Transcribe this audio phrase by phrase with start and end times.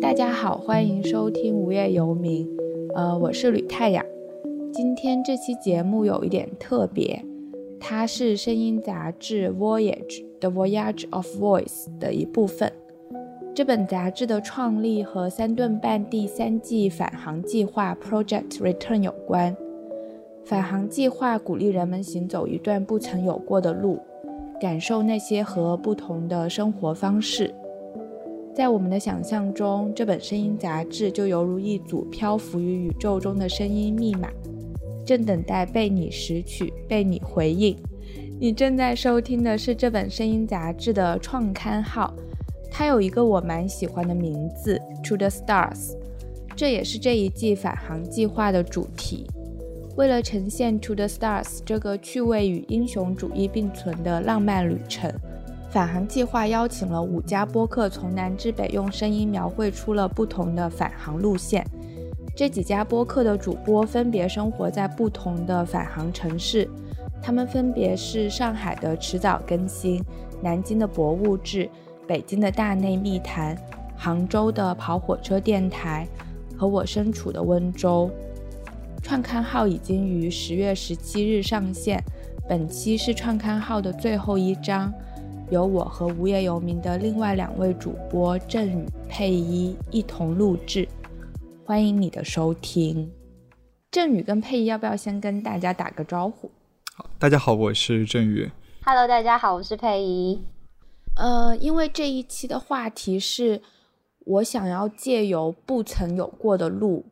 [0.00, 2.46] 大家好，欢迎收听无业游民。
[2.94, 4.04] 呃，我是吕太阳。
[4.72, 7.24] 今天这期节目有一点特别，
[7.80, 12.70] 它是声音杂志《Voyage》The Voyage of Voice 的一部分。
[13.54, 19.54] 这本杂志的创立和三顿半第三季返航计划 Project Return 有关。
[20.42, 24.00] 返航计划鼓励人们行走一段不曾有过的路，
[24.58, 27.54] 感受那些和不同的生活方式。
[28.54, 34.30] 在我们的想象中，这本声音杂志就犹如一组漂浮于宇宙中的声音密码，
[35.04, 37.76] 正等待被你拾取、被你回应。
[38.40, 42.12] 你正在收听的是这本声音杂志的创刊号，
[42.72, 45.94] 它有一个我蛮喜欢的名字：To the Stars。
[46.56, 49.26] 这也是这一季返航计划的主题。
[49.94, 55.12] 为了呈现 To the Stars 这个趣味与英雄主义并存的浪漫旅程。
[55.70, 61.66] 返航计划邀请了五家播客，从南至北用声音描绘出了不同的返航路线。
[62.34, 66.68] 这几家播客的主播分别生活在不同的返航城市，
[67.22, 70.02] 他们分别是上海的迟早更新、
[70.42, 71.68] 南京的博物志、
[72.12, 73.56] 北京的大内密谈、
[73.96, 76.06] 杭州的跑火车电台
[76.58, 78.10] 和我身处的温州。
[79.02, 82.04] 创刊号已经于十月十七日上线，
[82.46, 84.92] 本期是创刊号的最后一章。
[85.50, 90.86] 由我和无业游民的另外两位主播郑宇、佩一一同录制，
[91.64, 93.10] 欢迎你的收听。
[93.90, 96.50] 郑宇跟佩一要不要先跟大家打个招呼？
[96.94, 98.50] 好，大家好，我是郑宇。
[98.84, 100.51] Hello，大家好，我是佩一。
[101.16, 103.60] 呃，因为这一期的话题是
[104.24, 107.06] 我想要借由不曾有过的路，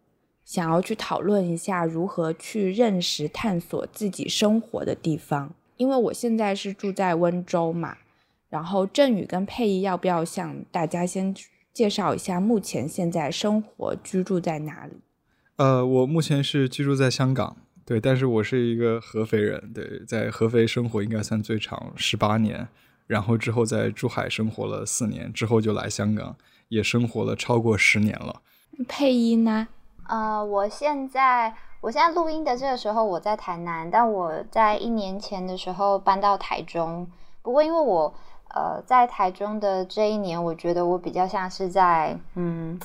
[0.45, 5.55] 想要去讨论一下如何去认识、探索自己生活的地方。
[5.77, 7.97] 因为我现在是住在温州嘛。
[8.49, 11.33] 然后振宇跟佩仪要不要向大家先
[11.73, 14.95] 介绍一下目前现在生活居住在哪里？
[15.55, 22.67] 呃，我目前是居住在香港，对，但是我是一个合肥人，对，在合肥生活应该算最长十八年，
[23.11, 26.37] 然后之后在珠海生活了四年，之后就来香港，
[26.69, 28.41] 也生活了超过十年了。
[28.87, 29.67] 配音呢？
[30.07, 37.11] 呃，我现在我现在录音的这个时候我在台南，但我在一年前的时候搬到台中，
[37.43, 38.15] 不过因为我。
[38.53, 42.77] 呃，在台中的这一年，我觉得我比较像是在嗯，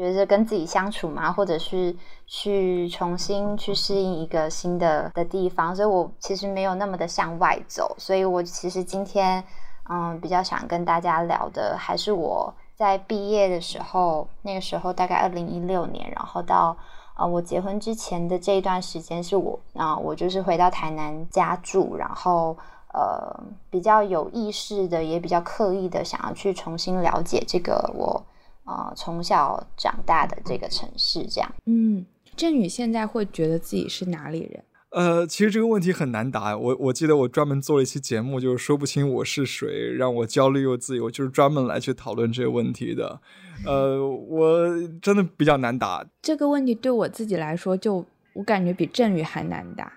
[0.00, 1.94] 学着跟自己相处嘛，或者是
[2.26, 7.94] 去重新去适应一个新的的地方，所以我其实没有那么的向外走。
[7.98, 9.44] 所以我其实今天
[9.90, 16.74] 嗯，比较想跟大家聊的，还是我在毕业的时候，那个时候大概二零一六年，然后到
[17.18, 22.56] 呃我结婚之前的这一段时间，是我啊，我就是回到台南家住，然后。
[22.92, 23.32] 呃，
[23.70, 28.20] 比较有意识的，也比较刻意的，想要去重新了解这个我
[28.70, 31.54] 呃从小长大的这个城市，这样。
[31.66, 34.64] 嗯，振宇现在会觉得自己是哪里人？
[34.90, 36.56] 呃，其实这个问题很难答。
[36.56, 43.20] 我我记得我专门做了一期节目，就是说不清我是谁，让我焦虑又自由，就是专门来去讨论这个问题的。
[43.66, 44.66] 呃，我
[45.02, 46.74] 真的比较难答这个问题。
[46.74, 49.92] 对我自己来说，就我感觉比振宇还难答，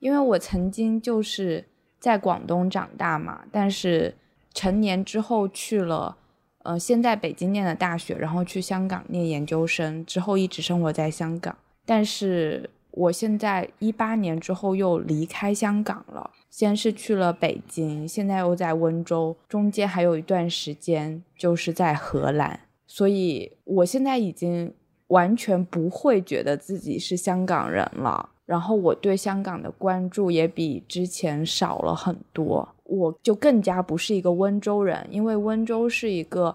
[0.00, 1.64] 因为我曾经就是。
[2.00, 4.16] 在广东长大嘛，但是
[4.54, 6.16] 成年之后去了，
[6.62, 11.56] 呃，先在北京念的大学，然后去香港念研究生，之后一直生活在香港。
[11.86, 24.72] 但是我现在一八年之后又离开香港了，先是去了北京，现在又在温州，中间还有一段时间就是在荷兰，所以我现在已经
[25.08, 28.28] 完全不会觉得自己是香港人了。
[28.44, 36.54] 然后我对香港的关注也比之前少了很多，我就更加不是一个温州人，因为温州是一个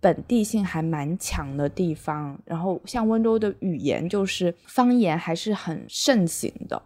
[0.00, 2.38] 本地性还蛮强的地方。
[2.44, 6.80] 然后像温州的语言就是方言还是很盛行的，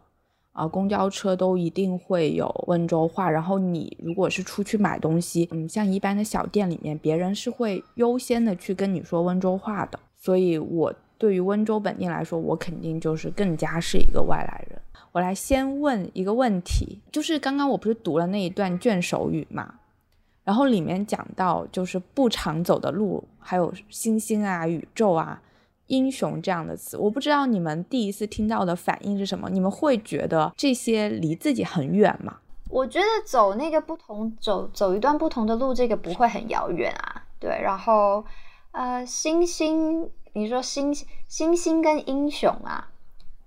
[0.52, 3.30] 啊，公交车都一定会有温州话。
[3.30, 10.00] 然后你如果是出去买东西，嗯，像一般的小店里面，别人是会优先的去跟你说温州话的。
[10.16, 10.94] 所以我。
[11.18, 14.80] 对于温州本地来说，我肯定就是更加是一个外来人。
[15.10, 19.74] 我来先问一个问题，就是刚刚我不是读了那一段卷首语嘛，
[20.44, 25.42] 然后里面讲到就是不常走的路，还有星星啊、宇宙啊、
[25.86, 29.48] 英雄这样的词，我不知道你们第一次听到的反应是什么？
[29.50, 32.36] 你们会觉得这些离自己很远吗？
[32.70, 37.24] 我觉得走那个不同走走一段不同的路，这个不会很遥远啊。
[37.40, 38.24] 对，然后。
[38.70, 40.94] 呃，星星，你说星
[41.26, 42.88] 星星跟英雄啊，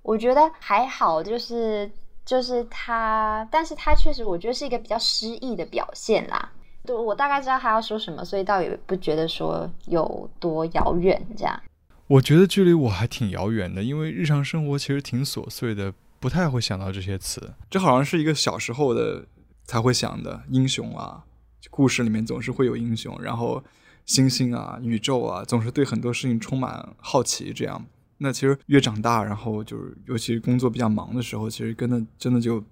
[0.01, 1.89] 我觉得还好，就是
[2.25, 6.51] 就是他，但是他确实我觉得是一个比较诗意的表现啦。
[6.85, 11.61] 对我大概知道他要说什么，所以倒也不觉得说有多遥远这样。
[12.07, 17.53] 我觉得距离我还挺遥远的，因为日常生活其实挺琐碎的，不太会想到这些词。
[17.69, 19.23] 这好像是一个小时候的
[19.63, 21.23] 才会想的英雄啊，
[21.69, 23.63] 故事里面总是会有英雄，然后
[24.05, 27.53] 星星啊、宇宙啊，总是对很多事情充满好奇。
[27.53, 27.85] 这样，
[28.17, 32.63] 那其实越长大，然后就是尤其是工作比较忙的时候，其实真的真的就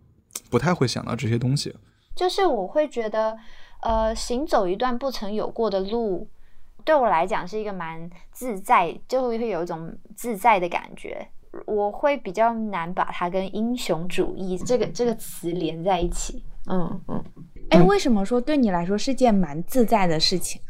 [0.49, 1.73] 不太会想到这些东西。
[2.15, 3.37] 就是我会觉得，
[3.81, 6.27] 呃，行走一段不曾有过的路。
[6.85, 11.27] 对我来讲是一个蛮自在，就会有一种自在的感觉。
[11.65, 16.43] 我会比较难把它跟英雄主义这个这个词连在一起。
[16.69, 17.23] 嗯嗯。
[17.69, 20.68] 哎，为什么说对你来说是件蛮自在的事情啊？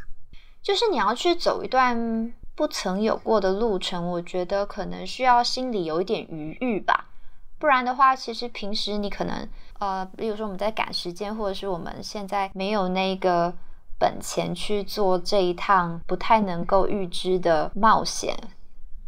[0.61, 7.09] 就是你要去走一段不曾有过的路程，我觉得可能需要心里有一点余裕吧。
[7.57, 9.47] 不然的话，其实平时你可能
[9.79, 13.53] 呃，比如说我们在赶时间，或者是我们现在没有那个。
[14.01, 18.33] 本钱去做这一趟不太能够预知的冒险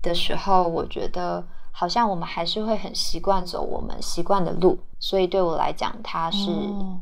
[0.02, 6.50] 的时候，我觉得好像我们还是会很习惯走我们习惯的路，所以对我来讲，它是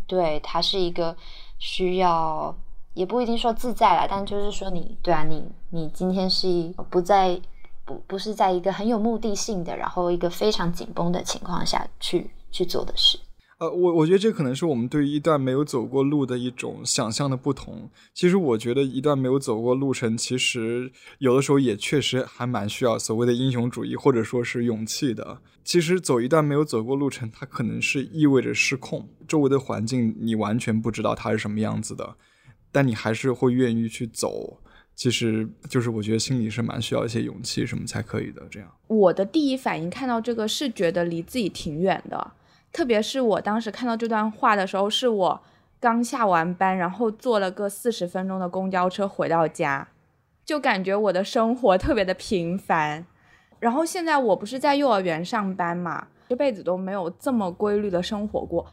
[0.06, 1.18] 对它是一个
[1.58, 2.56] 需要，
[3.00, 7.40] 也不一定说自在了，但就是说你对啊，你你今天是不在
[7.86, 13.18] 不不是在一个很有目的性的，然后一个非常紧绷的情况下去去做的事。
[13.60, 17.90] 呃，我我觉得这可能是我们对于一段没有走过路的一种想象的不同。
[18.14, 25.40] 其实我觉得一段没有走过路程，其实有的时候也确实还蛮需要所谓的英雄主义或者说是勇气的。
[25.64, 32.16] 其实走一段没有走过路程，它可能是意味着失控，周围的环境你完全不知道它是什么样子的，
[32.72, 34.60] 但你还是会愿意去走。
[34.96, 38.42] 其实就是我觉得心里是蛮需要一些勇气什么才可以的。
[38.52, 42.32] 这样，我的第一反应看到这个是觉得离自己挺远的。
[42.74, 45.42] 特别是我当时看到这段话的时候，是我
[45.80, 49.88] 刚下完班，然后坐了个四十分钟的公交车回到家，
[50.44, 53.06] 就感觉我的生活特别的平凡。
[53.60, 58.66] 然后现在我不是在幼儿园上班嘛，这辈子都没有这么规律的生活过。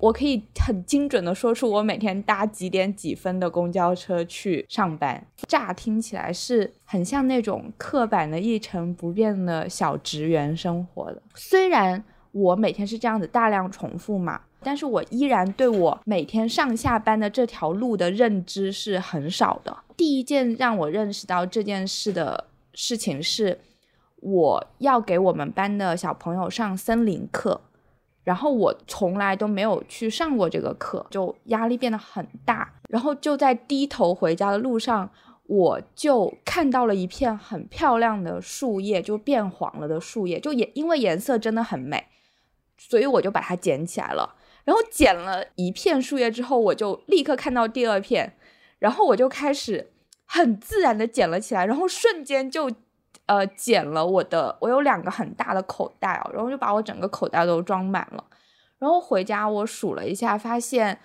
[0.00, 5.24] 我可以很精准的说出我每天搭几点几分的公交车去上班。
[5.46, 12.02] 乍听起来是很像那种刻板的一成不变的小职员生活的，虽然。
[12.32, 19.76] 我每天是这样子大量重复嘛，但是我依然对我每天上下班的这条路的认知是很少的。
[19.96, 23.58] 第一件让我认识到这件事的事情是，
[24.20, 27.60] 我要给我们班的小朋友上森林课，
[28.22, 32.72] 然后我从来都没有去上过这个课，就压力变得很大。
[32.88, 35.10] 然后就在低头回家的路上，
[35.44, 42.06] 我就看到了一片很漂亮的树叶，就变黄了的树叶，就也因为颜色真的很美。
[42.76, 48.36] 所以我就把它捡起来了，然后捡了一片树叶之后，我就立刻看到第二片，
[48.78, 49.92] 然后我就开始
[50.24, 52.70] 很自然的捡了起来，然后瞬间就，
[53.30, 58.24] 呃，捡了我的，我有两个很大的口袋哦，然后就把我整个口袋都装满了，
[58.80, 60.98] 然后回家我数了一下，发现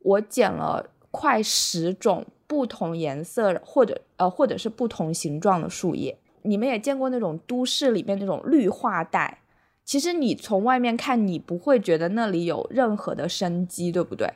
[0.00, 6.18] 我捡了快十种不同颜色或者呃或者是不同形状的树叶。
[6.42, 9.38] 你们也见过那种都市里面那种绿化带。
[9.82, 14.30] 其实你从外面看，你不会觉得那里有任何的生机，对不对？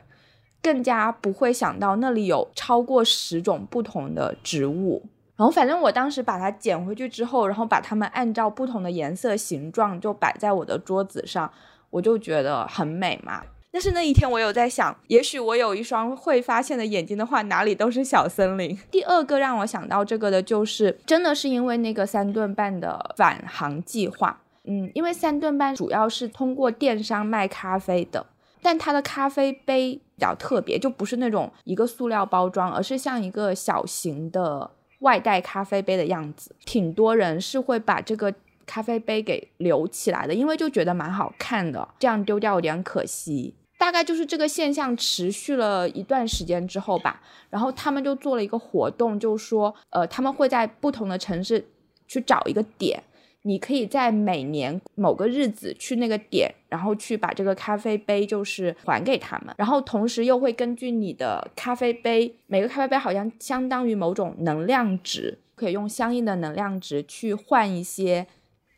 [0.63, 5.03] 更加不会想到那里有超过十种不同的植物。
[5.37, 11.51] 然后，反正我当时把它捡回去之后，然后把它们按照不同的颜色、形状就摆在我的桌子上，
[11.89, 13.43] 我就觉得很美嘛。
[13.71, 18.79] 但是那一天我有在想，也许我有一双会发现的眼睛的话，哪里都是小森林。
[18.89, 24.39] 第二个让我想到这个的就是，真的是因为那个三顿半的返航计划。
[24.63, 28.25] 嗯，因为三顿半主要是通过电商卖咖啡的，
[28.61, 34.71] 但它的咖啡杯比较特别，就不是那种一个塑料包装，而是像一个小型的
[35.05, 36.55] 外带咖啡杯的样子。
[36.65, 38.33] 挺多人是会把这个
[38.65, 43.53] 咖啡杯给留起来的，因为就觉得蛮好看的，这样丢掉有点可惜。
[43.77, 51.63] 大概就是这个现象持续了一段时间之后吧，然后他们就做了一个活动，就说，呃，他们会在不同的城市
[52.07, 53.03] 去找一个点。
[53.47, 68.25] 你可以在每年某个日子去那个点，然后去把这个咖啡杯就是还给他们，然后同时又会根据你的咖啡杯，每个咖啡杯好像相当于某种能量值，可以用相应的能量值去换一些，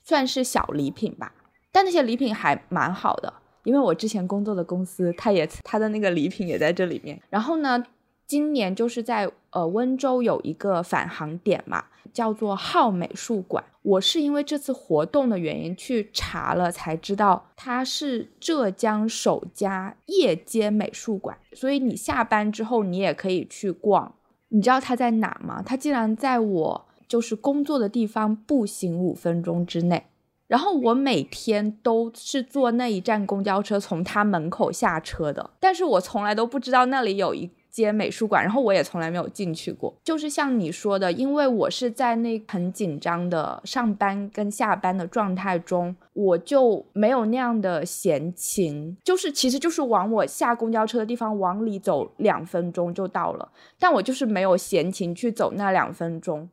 [0.03, 1.33] 算是小礼品吧。
[1.71, 3.31] 但那些礼品还蛮好的，
[3.63, 7.17] 因为我之前工作的公司，它也它的那个礼品也在这里面。
[7.29, 7.81] 然后呢，
[8.27, 9.31] 今年就是在。
[9.51, 13.63] 呃，温州有一个返航点嘛，叫做浩美术馆。
[13.81, 21.35] 我是因为这次活动的原因去查了，才知道它是浙江首家夜间美术馆。
[21.53, 24.13] 所以你下班之后，你也可以去逛。
[24.49, 25.63] 你知道它在哪吗？
[25.65, 30.05] 它竟然在我就是工作的地方步行五分钟之内。
[30.45, 39.95] 然后我每天都是坐那一站公交车从他门口下车的，但是我从来都不知道那里有一间美术馆，然后我也从来没有进去过。
[40.03, 56.49] 就是像你说的，因为我是在那很紧张的上班跟下班的状态中，我就没有那样的闲情，就是其实就是往我下公交车的地方往里走两分钟就到了，但我就是没有闲情去走那两分钟。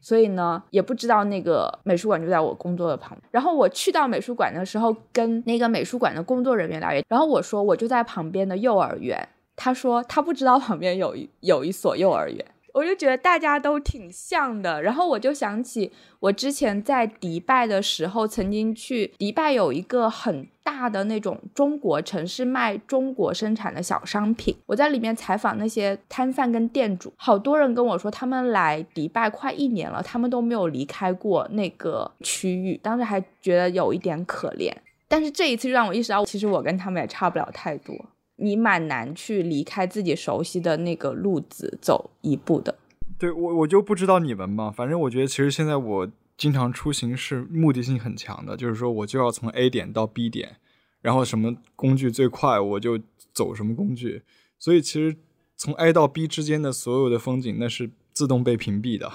[0.00, 3.22] 所以呢，也不知道那个美术馆就在我工作的旁边。
[3.30, 12.44] 然后我去到美术馆的时候，跟那个美术馆的工作人员聊，然后我说我就在旁边的幼儿园，他说他不知道旁边有一有一所幼儿园。
[12.72, 24.56] 我就觉得大家都挺像的，然后我就想起我之前在迪拜的时候，曾经去迪拜有一个很大的那种中国城市卖中国生产的小商品。
[24.66, 34.72] 我在里面采访那些摊贩跟店主，好多人跟我说他们来迪拜快一年了，他们都没有离开过那个区域，当时还觉得有一点可怜。
[35.06, 37.94] 但是这一次就让我意识到，其实我跟他们也差不了太多。
[38.36, 42.76] 你蛮难去离开自己熟悉的那个路子走一步的。
[43.18, 44.70] 对我，我就不知道你们嘛。
[44.70, 50.56] 反正我觉得，其实现在我经常出行是目的性很强的，就是说我就要从 A 点到 B 点，
[51.00, 52.98] 然后什么工具最快，我就
[53.32, 54.22] 走什么工具。
[54.58, 55.16] 所以其实
[55.56, 59.10] 从 A 到 B 之间的所有的风景，那是自动被屏蔽的。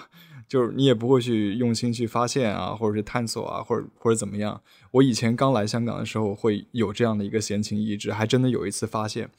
[0.50, 4.60] 就是你也不会去用心去发现啊，或者是探索啊，或者或者怎么样。
[4.90, 9.30] 我以前刚来香港的时候会有这样的一个闲情逸致，还真的有一次发现，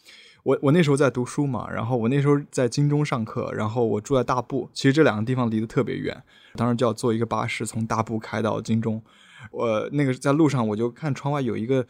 [0.44, 6.22] 我我那时候在读书嘛，然后我那时候在金钟上课，然后我住在大埔，其实这两个地方离得特别远，
[6.54, 9.02] 当时就要坐一个巴士从大埔开到金钟。
[9.50, 11.84] 我那个在路上我就看窗外有一个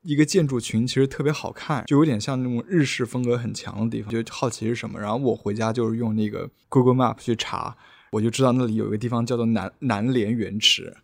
[0.00, 4.98] 一个建筑群，其实特别好看，就有点像那种日式风格很强的地方，就好奇是什么。
[4.98, 7.76] 然后我回家就是用那个 Google Map 去查。
[8.12, 10.94] 我就知道那里有一个地方叫做南南莲园池，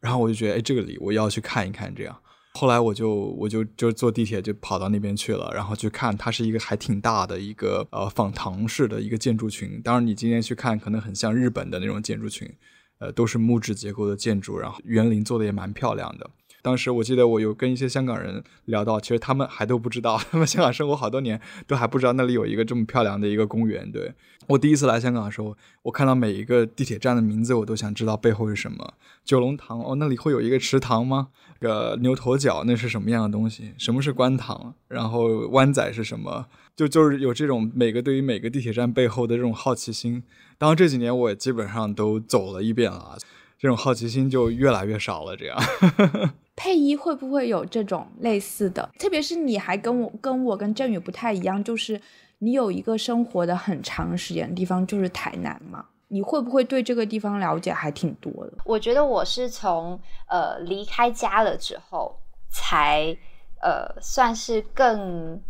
[0.00, 1.94] 然后我就觉得，哎，这个里我要去看一看。
[1.94, 2.16] 这样，
[2.54, 9.80] 后来我就我就就坐地铁就跑到那边去了，然后去看，它是一个还挺大的一个呃仿唐式的一个建筑群。
[9.80, 12.52] 当然，你今天去看，可能很像日本的那种建筑群，
[12.98, 16.28] 呃，都是木质结构的建筑，然后园林做的也蛮漂亮的。
[16.62, 23.88] 当时我记得我有跟一些香港人聊到，其实他们还都不知道，他们香港生活好多年都还不知道那里有一个这么漂亮的一个公园。
[23.92, 24.12] 对
[24.48, 28.94] 我第一次来香港的时候，我看到每一个地铁站的名字，我都想知道背后是什么。
[29.24, 31.28] 九龙塘哦，那里会有一个池塘吗？
[31.58, 33.72] 个牛头角那是什么样的东西？
[33.78, 34.74] 什么是观塘？
[34.88, 36.46] 然后湾仔是什么？
[36.76, 40.22] 就就是有这种每个对于每个地铁站背后的这种好奇心。
[40.58, 43.16] 当然这几年我也基本上都走了一遍了，
[43.58, 45.36] 这种好奇心就越来越少了。
[45.36, 45.58] 这样。
[46.54, 48.90] 配衣会不会有这种类似的？
[48.98, 52.00] 特别是你还跟我跟我跟振宇不太一样，就是
[52.38, 55.84] 你有一个生活的很长时间的地方，就是台南嘛。
[56.08, 58.52] 你会不会对这个地方了解还挺多的？
[58.64, 62.16] 我觉得我是从呃离开家了之后，
[62.48, 63.16] 才
[63.60, 65.40] 呃算是更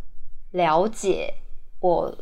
[0.53, 1.35] 了解
[1.81, 2.17] 我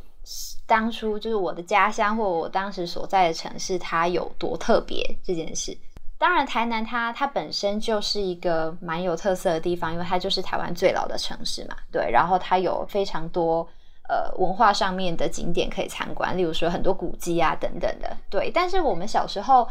[0.66, 5.76] 当初就是我的家乡或我当时所在的城市它有多特别这件事。
[6.18, 11.76] 当然，台南它它本身就是一个蛮有特色的地方，因为它就是台湾最老的城市嘛。
[11.92, 13.68] 对，然后它有非常多
[14.08, 18.16] 呃文化上面的景点可以参观，例如说很多古迹啊等等的。
[18.30, 19.68] 对，但是我们小时候，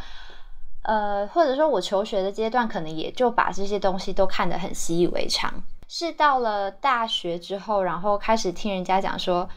[0.84, 5.54] 呃，或者说我求学的阶段，可能也就把这些东西都看得很习以为常。
[5.88, 9.48] 是到了大学之后，然后开始听人家讲说，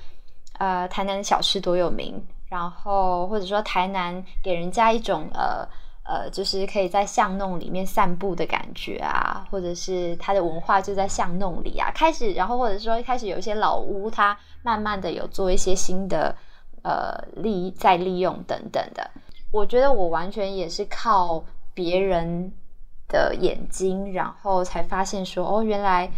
[0.58, 5.66] 呃，台南的小吃多有名，然后或者说台南给人家一种呃。
[6.08, 11.90] 呃，就是可以在巷弄里面散步的感觉啊，或者是它的文化就在巷弄里啊。
[11.92, 16.34] 开始，然后或者说一开始有一些老屋，它慢慢的有做一些新的
[16.82, 19.10] 呃利再利用等等的。
[19.50, 21.42] 我觉得我完全也是靠
[21.74, 22.52] 别人
[23.08, 26.08] 的眼睛，然后才发现说，哦，原来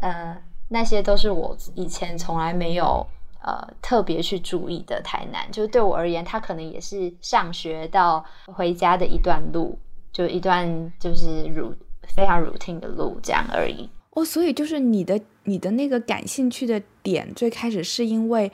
[0.00, 0.36] 呃
[0.68, 3.04] 那些都是我以前从来没有。
[3.44, 9.76] 呃，特别去注意的台南，就是对我而言，它可能也是上学到回家的一段路，
[10.12, 11.74] 就一段就是如
[12.14, 13.90] 非常 routine 的路这样而已。
[14.10, 18.52] 哦，所以就是你的你的那个感兴趣的点，最开始是因为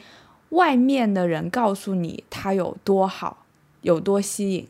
[0.50, 3.44] 外面的人告诉你它有多好，
[3.82, 4.66] 有多吸引。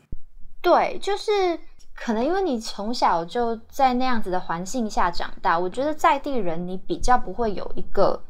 [0.61, 1.57] 对，就是
[1.95, 8.21] 可能因为你从小就在那样子的环境下长大，我觉得在地人你比较不会有一个。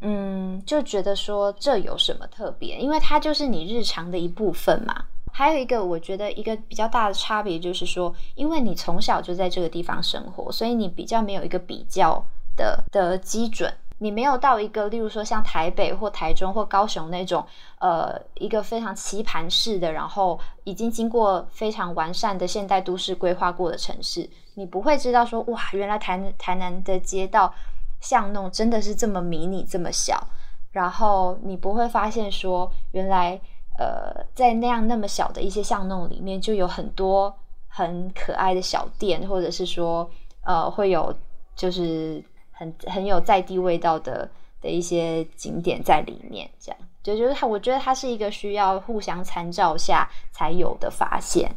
[0.00, 2.76] 嗯，就觉得说这有什么特别？
[2.78, 5.04] 因为它就是你日常的一部分嘛。
[5.32, 12.24] 还有一个，我觉得一个比较大的差别就是说，因为你从小就在这个地方生活，所以你比较没有一个比较
[12.56, 13.72] 的的基准。
[14.00, 17.44] 你没有到一个，例如说像台北或台中或高雄那种，
[17.80, 27.52] 呃，一个非常棋盘式的，然后已经经过非常完善的现代都市规划过的城市，你不会知道说，哇，原来台台南的街道
[28.00, 30.26] 巷弄真的是这么迷你这么小，
[30.72, 33.40] 然后你不会发现说，原来
[33.78, 37.34] 呃，在那样那么小的一些巷弄里面，就有很多
[37.68, 40.10] 很可爱的小店，或者是说，
[40.42, 41.14] 呃，会有
[41.54, 42.22] 就是。
[42.60, 44.28] 很很有在地味道的
[44.60, 51.48] 的一些景点在里面，这样就就是它，我觉得它是一个需要互相参照下才有的发现。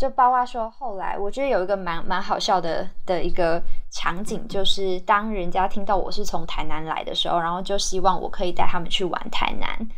[0.00, 9.88] 就包括说后来，我觉得有一个蛮蛮好笑的的一个场景，就是当人家听到我是从台南来的时候，然后就希望我可以带他们去玩台南。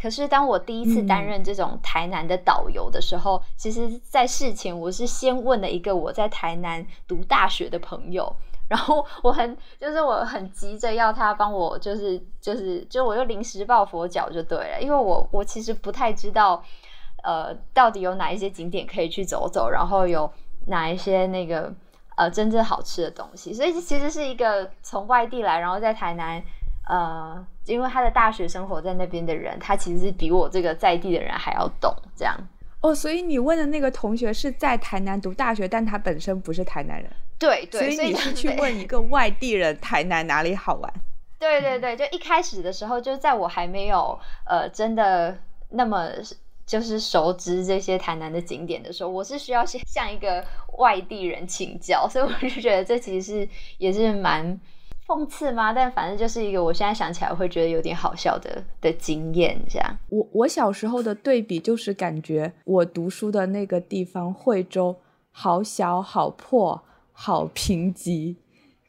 [0.00, 8.34] 可是当我第一次担任这种台南的导游的时候，其实，在事前我是先问了一个我在台南读大学的朋友。
[8.68, 16.64] 然后我很就是我很急着要他帮我，就是就是就我就临时抱佛脚就对了，因为我我其实不太知道，
[17.22, 20.30] 呃，到底有哪一些景点可以去走走，然后有
[20.66, 21.72] 哪一些那个
[22.16, 26.42] 呃真正好吃的东西，所以其实是一个从外地来，然后在台南，
[26.88, 32.36] 呃，因为他的大学生活在那边的人，他其实是比我这个在地的人还要懂这样。
[32.80, 37.08] 哦，所以你问的那个同学是在台南读大学，但他本身不是台南人。
[37.38, 40.92] 对对，所以你是去问一个外地人，台南哪里好玩？
[41.38, 45.36] 对对对，就一开始的时候，就在我还没有呃真的
[45.70, 46.08] 那么
[46.72, 50.42] 就是熟知这些台南的景点的时候，我是需要先向一个
[50.78, 54.58] 外地人请教，所以我就觉得这其实是也是蛮
[55.06, 55.74] 讽刺吗？
[55.74, 59.98] 但反正就是一个我现在想起来会觉得有点好笑的的经验，这样。
[60.08, 64.96] 我我小时候的对比就是感觉我读书的那个地方惠州
[65.30, 66.82] 好小好破。
[67.14, 68.34] 好贫瘠，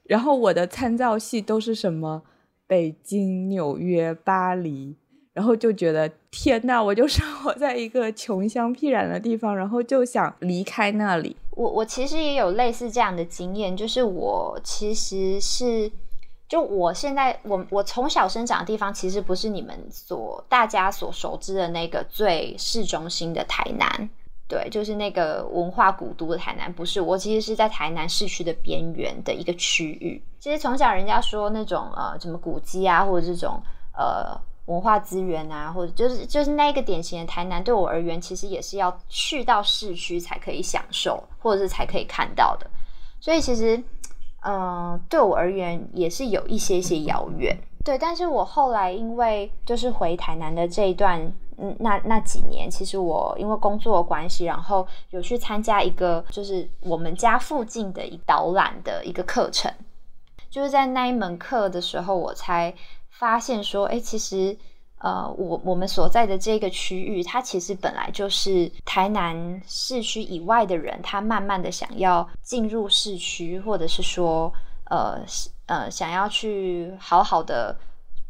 [0.05, 2.23] 然后我的参照系都是什么
[2.65, 4.95] 北京、纽约、巴黎，
[5.33, 11.35] 然后就觉得天呐，我就生活在一个穷乡僻壤的地方，然后就想离开那里。
[11.51, 15.91] 我我其实也有类似这样的经验，就是我其实是
[16.47, 24.09] 就我现在我我从小生长的地方，其实不是你们所大家所熟知的那个最市中心的台南。
[24.45, 30.21] 对，就是那个文化古都的台南，不是我其实是在台南市区的边缘的一个区域。
[30.37, 33.59] 其实从小人家说那种呃什么古迹啊，或者这种
[33.97, 42.67] 呃文化资源啊，或者就是就是那个典型的台南，对我而言，其实也是要去到市区才可以享受，或者是才可以看到的。
[43.19, 43.81] 所以其实
[44.41, 47.57] 嗯，对我而言也是有一些些遥远。
[47.83, 51.33] 对，但是我后来因为就是回台南的这一段。
[51.59, 59.71] 嗯，那那几年，其实我因为工作关系，然后有去参加一个，就是我们家附近的一导览的一个课程。
[60.49, 62.73] 就是在那一门课的时候，我才
[63.23, 64.57] 发现说，哎，其实，
[64.97, 74.51] 呃，我我们所在的这个区域，它其实本来就是台南市区以外的人，他慢慢的想要进入市区，或者是说，
[74.89, 75.21] 呃
[75.67, 77.77] 呃，想要去好好的。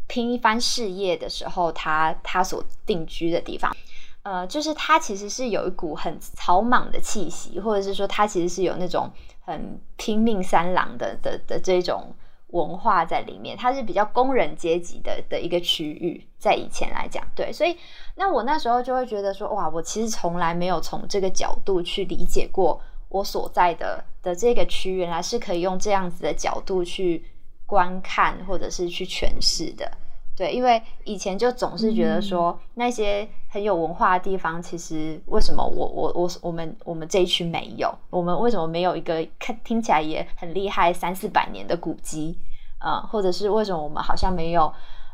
[0.05, 3.75] 拼一番事业的时候，他他所定居的地方，
[4.23, 12.13] 呃，就是他其实是有一股很草莽的气息，或者是说他其实是有那种很拼命三郎的的的这种
[12.53, 13.55] 文化在里面。
[13.55, 17.77] 它是比较工人阶级的的一个区域，在以前来讲，对，所以
[18.15, 27.25] 那我那时候就会觉得说，哇，我其实从来没有从这个角度去理解过我所在的的这个区，原来是可以用这样子的角度去。
[27.65, 29.89] 观看或者是去诠释的，
[30.35, 37.93] 对，因为以前就总是觉得说那些很有文化的地方，其实为什么我我我我们我们这一区没有？
[38.09, 42.35] 我们为什么没有一个看听起来也很厉害三四百年的古迹？
[42.83, 44.73] 嗯，或者是为什么我们好像没有？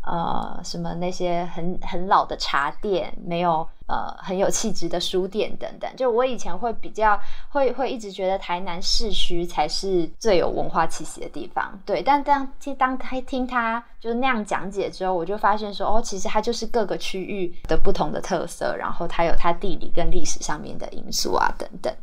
[0.10, 5.88] 呃，什么那些很很老的茶店，没有呃很有气质的书店等等。
[5.96, 7.20] 就我以前会比较
[7.50, 11.80] 会会一直觉得台南市区才是最有文化气息的地方。
[11.86, 21.94] 对，但当听当他听他就那样讲解之后，我就发现说，哦，其实它就是各个区域的不同的特色，然后它有它地理跟历史上面的因素啊等等。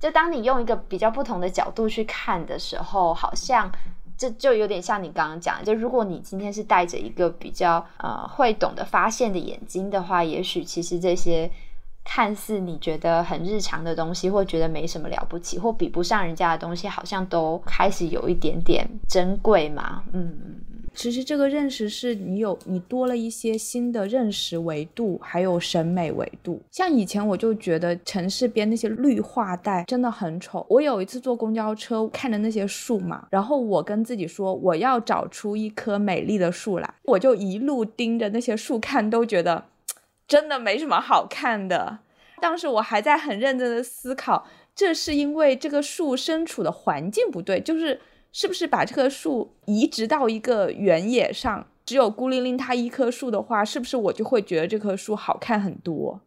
[0.00, 3.70] 就当你用一个比较不同的角度去看的时候，好像。
[4.22, 11.50] 这就有点像你刚刚讲，就如果你今天是带着一个比较呃会懂得发现的眼睛的话，也许其实这些
[12.04, 20.04] 看似你觉得很日常的东西，或觉得没什么了不起，或比不上人家的东西，好像都开始有一点点珍贵嘛。
[20.12, 20.32] 嗯，
[20.94, 26.60] 其实这个认识是你有你多了一些新的认识维度，还有审美维度。
[26.70, 30.64] 像以前我就觉得城市边那些绿化带真的很丑。
[30.68, 39.64] 我有一次坐公交车看着那些树嘛，然后我跟自己说我要找出一棵美丽的树来，我就一路盯着那些树看，都觉得
[40.28, 41.98] 真的没什么好看的。
[42.40, 48.00] 当时我还在很认真的思考，这是因为这个树身处的环境不对，就是。
[48.32, 56.20] 是不是把这棵树移植到一个原野上，只有孤零零它一棵树的话，是不是我就会觉得这棵树好看很多？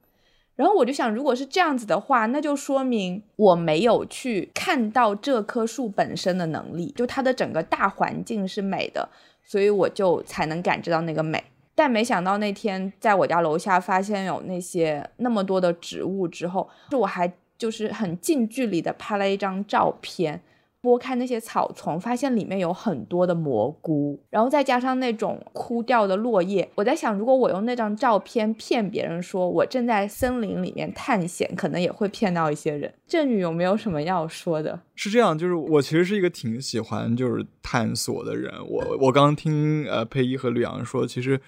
[0.56, 9.10] 然后我就想，如果是这样子的话，那就说明我没有去看到这棵树本身的能力，就它的整个大环境是美的，
[9.44, 11.44] 所以我就才能感知到那个美。
[11.74, 20.42] 但没想到那天在我家楼下发现有那些那么多的植物之后，我还就是很近距离的拍了一张照片。
[20.86, 26.70] 拨开那些草丛，发现里面有很多的蘑菇，然后再加上那种枯掉的落叶。
[26.76, 32.94] 我在想，如果我用那张照片骗别人说我正在森林里面探险，可能也会骗到一些人。
[33.08, 34.80] 振宇有没有什么要说的？
[34.94, 38.54] 是这样，就是我其实是一个挺喜欢就是探索的人。
[38.70, 41.42] 我我刚听呃佩一和吕阳说，其实。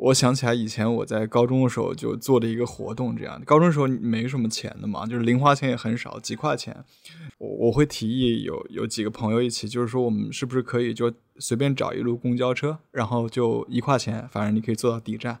[0.00, 6.84] 我想起来以前我在高中的时候就做的一个活动，这样高中的时候没什么钱的嘛，就是零花钱也很少，几块钱。
[7.38, 15.38] 我我会提议有有几个朋友一起，就是说我们是不是可以就随便找一路公交车，然后就一块钱，反正你可以坐到底站，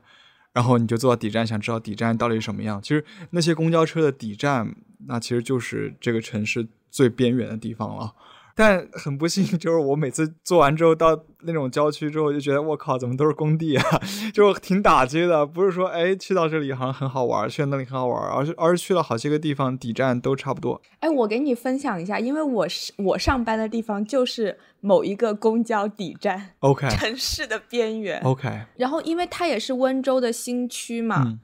[0.52, 2.80] 然后你就坐到底站，想知道底站到底什么样。
[2.82, 4.74] 其实那些公交车的底站，
[5.06, 8.12] 那其实就是这个城市最边缘的地方了。
[8.54, 14.00] 但很不幸，就是我每次做完之后到那种郊区之后，就觉得我靠，怎么都是工地啊，
[14.32, 15.46] 就挺打击的。
[15.46, 20.80] 不是说哎去到这里好像很好玩，去那里很好玩，而是而是去了好些个地方，底站都差不多。
[21.00, 28.48] 哎，我给你分享一下，因为我是我上班的地方就是某一个公交底站，OK， 城市的边缘，OK。
[28.76, 31.38] 然后因为它也是温州的新区嘛。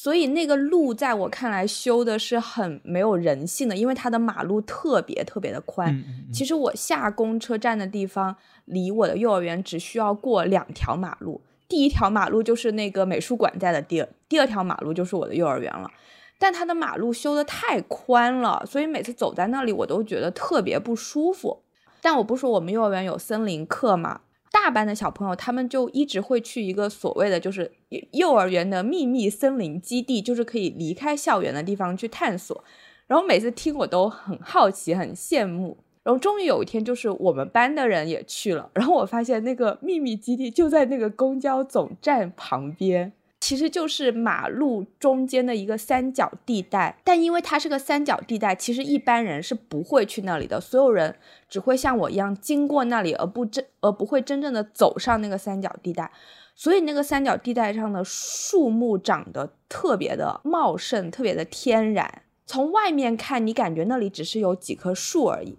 [0.00, 6.04] 所以那个路在我看来修的是很没有人性的，因为它的马路特别特别的宽。
[6.32, 15.90] 其实我下公车站的地方离我的幼儿园只需要过两条马路，第一条马路就是那个美术馆在的地儿，第二条马路就是我的幼儿园了。
[16.38, 21.64] 但它的马路修的太宽了，所以每次走在那里我都觉得特别不舒服。
[22.00, 24.20] 但我不说我们幼儿园有森林课嘛。
[24.50, 27.70] 大班的小朋友，他们就一直会去一个所谓的就是
[28.12, 32.64] 幼儿园的秘密森林基地，就是可以离开校园的地方去探索。
[33.06, 35.78] 然后每次听我都很好奇，很羡慕。
[36.02, 43.12] 然后终于有一天，就是我们班的人也去了，然后我发现那个秘密基地就在那个公交总站旁边。
[43.40, 50.60] 其实就是马路中间的一个三角地带，但因为它是个三角地带，其实一般人是不会去那里的。
[50.60, 51.14] 所有人
[51.48, 56.10] 只会像我一样经过那里，而不真而不会真正的走上那个三角地带。
[56.56, 62.22] 所以那个三角地带上的树木长得特别的茂盛，特别的天然。
[62.44, 65.56] 从外面看，你感觉那里只是有几棵树而已，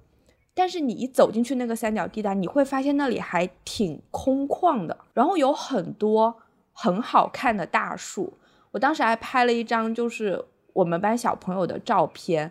[0.53, 6.41] 但是你一走进去那个三角地带，你会发现那里还挺空旷的，然后有很多。
[6.81, 8.33] 很好看的大树，
[8.71, 12.49] 我当时还拍了一张就是我们班小朋友的照片，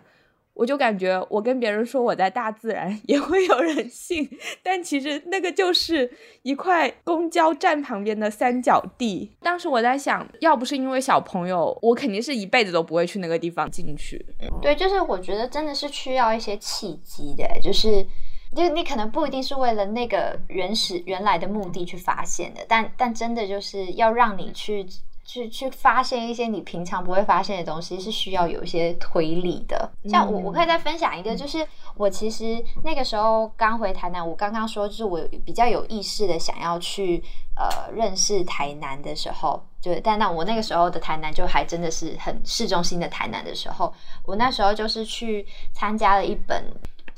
[0.53, 4.29] 我就感觉我跟别人说我在大自然 也会有人信，
[4.61, 6.11] 但其实那个就是
[6.43, 9.31] 一块公交站旁边的三角地。
[9.41, 14.23] 当时我在想，要不是因为小朋友，我肯定是一辈子都不会去那个地方进去。
[14.61, 18.05] 对，就是我觉得真的是需要一些契机的，就是。
[18.55, 24.85] 就你可能不一定是为了那个原始原来的目的去发现的，但但真的就是要让你去
[25.23, 29.91] 去去发现一些你平常不会发现的东西，是需要有一些推理的。
[30.05, 37.23] 像我，我可以再分享一个，就是我其实那个时候刚回台南，我刚刚说就是我比较有意识的想要去
[37.55, 43.93] 呃认识台南的时候，就但那我那个时候的台南就还真的是很市中心的台南的时候，
[44.25, 46.65] 我那时候就是去参加了一本。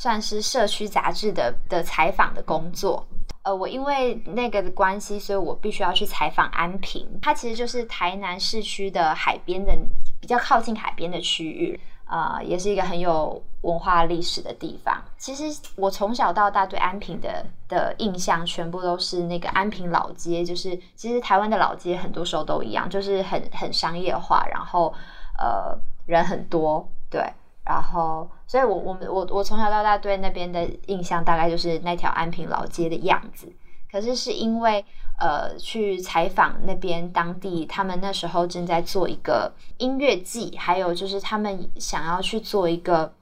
[0.02, 3.06] 算是社区杂志的的采访的工作，
[3.44, 9.72] 呃，我因为那个的关系，所以我必须要去采访安平，它其实就是台南市区的海边的
[10.20, 15.00] 比较靠近海边的区域，呃，也是一个很有文化历史的地方。
[15.20, 15.44] 其实
[15.76, 24.92] 我从小到大对安平的的印象，全部都是那个安平老街，就是其实台湾的老街很多时候都一样，就是很很商业化，然后
[25.38, 27.22] 呃人很多，对。
[27.63, 33.52] 然后，所以我我们我我从小到大对那边的印象大概就是那条安平老街的样子。
[33.91, 34.84] 可是是因为
[35.19, 43.13] 呃去采访那边当地，他们那时候正在做一个音乐季，还有就是他们想要去做一个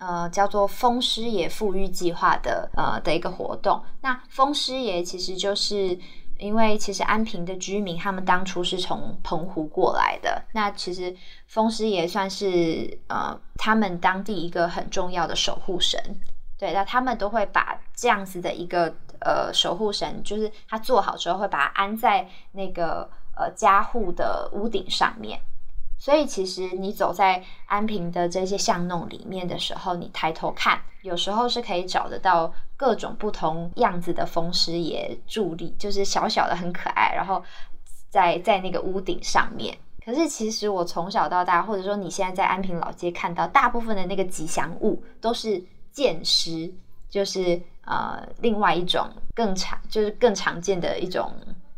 [0.00, 3.82] 呃叫做风师爷富裕计划的呃的一个活动。
[4.00, 5.96] 那风师爷其实就是
[6.42, 11.14] 因为其实安平的居民他们当初是从澎湖过来的，那其实
[11.46, 15.98] 风师爷算是呃他们当地一个很重要的守护神。
[16.58, 25.40] 对，那他们都会把这样子的一个呃守护神，就是他做好之后会把它安在那个呃家户的屋顶上面。
[26.02, 37.40] 所以其实你走在安平的这些巷弄里面的时候，你抬头看，有时候是可以找得到各种不同样子的风师爷伫立，就是小小的很可爱，然后
[38.10, 39.78] 在在那个屋顶上面。
[40.04, 45.62] 可是其实我从小到大，或者说你现在在安平老街看到大部分的那个吉祥物都是。
[45.92, 46.72] 剑师
[47.10, 51.30] 就是呃，另外一种更常就是更常见的一种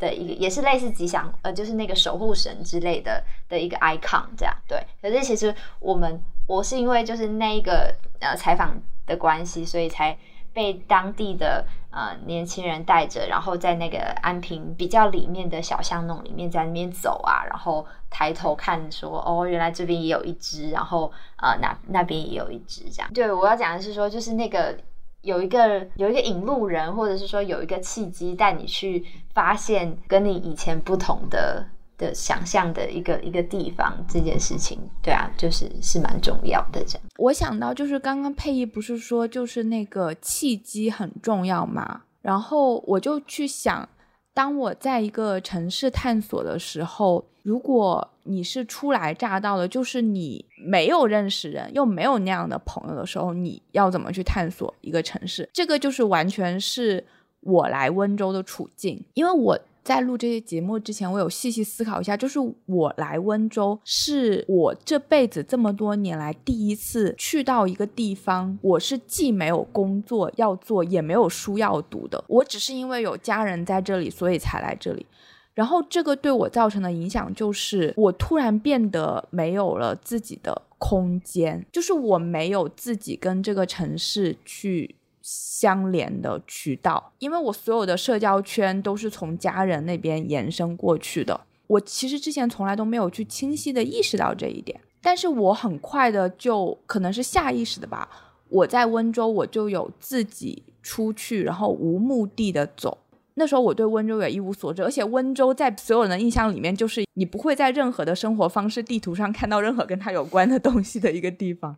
[0.05, 4.79] 的一个，也是类似吉祥呃，就是那个守护神之类的的一个 icon 这样对。
[5.01, 10.17] 可是其实我们我是因为就是那一个呃采访的关系，所以才
[10.53, 23.11] 被当地的呃年轻人带着，然后在那个安平比较里面的小巷弄里面在那边走啊，然后抬头看说哦，原来这边也有一只，然后呃那那边也有一只这样。
[23.13, 24.77] 对，我要讲的是说就是那个。
[25.25, 31.67] 有一个有一个引路人，或者是说有一个契机带你去发现跟你以前不同的
[31.99, 36.85] 的想象的一个一个地方，这件事情，对啊，就是是蛮重要的。
[36.87, 43.89] 这样，我想到就是刚刚佩仪不是说就是那个契机很重要嘛，然后我就去想。
[44.35, 55.49] 当我在一个城市探索的时候，如果你是初来乍到的，就是你没有认识人，又没有那样的朋友的时候，你要怎么去探索一个城市？
[55.53, 57.03] 这个就是完全是
[57.41, 59.59] 我来温州的处境，因为我。
[59.85, 75.05] 在录这些节目之前，我有细细思考一下，就是我来温州是我这辈子这么多年来第一次去到一个地方，我是既没有工作要做，也没有书要读的，我只是因为有家人在这里，所以才来这里。
[75.53, 84.97] 然后这个对我造成的影响就是，我突然变得没有了自己的空间，就是我没有自己跟这个城市去。
[85.27, 91.41] 相连的渠道，因为我所有的社交圈都是从家人那边延伸过去的。
[91.67, 98.07] 我其实之前从来都没有去清晰的意识到这一点，但是我很快的就可能是下意识的吧。
[98.51, 102.99] 我在温州，我就有自己出去，然后无目的的走。
[103.37, 111.75] 那时候我对温州也一无所知，而且温州在所有人的印象里面，就是你不会在任何的生活方式地图上看到任何跟它有关的东西的一个地方，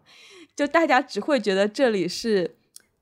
[0.56, 2.56] 就大家只会觉得这里是。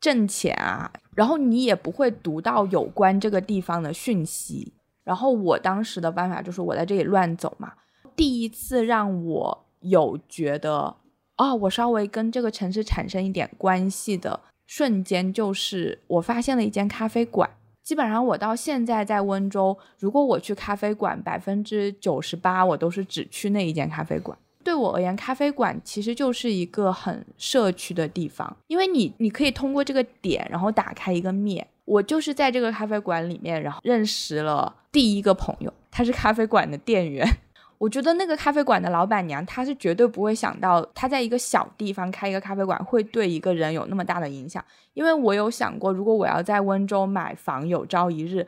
[0.05, 4.75] 挣钱啊，然后你也不会读到有关这个地方的讯息。
[5.03, 7.73] 然后我当时的办法就是我在这里乱走嘛。
[8.15, 10.95] 第一次让我有觉得，
[11.39, 17.49] 哦，我稍微跟这个城市产生一点关系的瞬间，就是我发现了一间咖啡馆。
[17.83, 24.37] 基本上我到现在在温州，如果我去咖啡馆，百分之九十八我都是只去那一间咖啡馆。
[24.65, 31.65] 对我而言，咖啡馆其实就是一个很社区的地方，因为你你可以通过这个点，然后打开一个面。
[31.85, 37.29] 我就是在这个咖啡馆里面，然后认识了第一个朋友，他是咖啡馆的店员。
[37.77, 44.65] 我觉得那个咖啡馆的老板娘，她是绝对不会想到，她在一个小地方开一个咖啡馆会对一个人有那么大的影响。
[44.95, 48.47] 因为我有想过，如果我要在温州买房，有朝一日，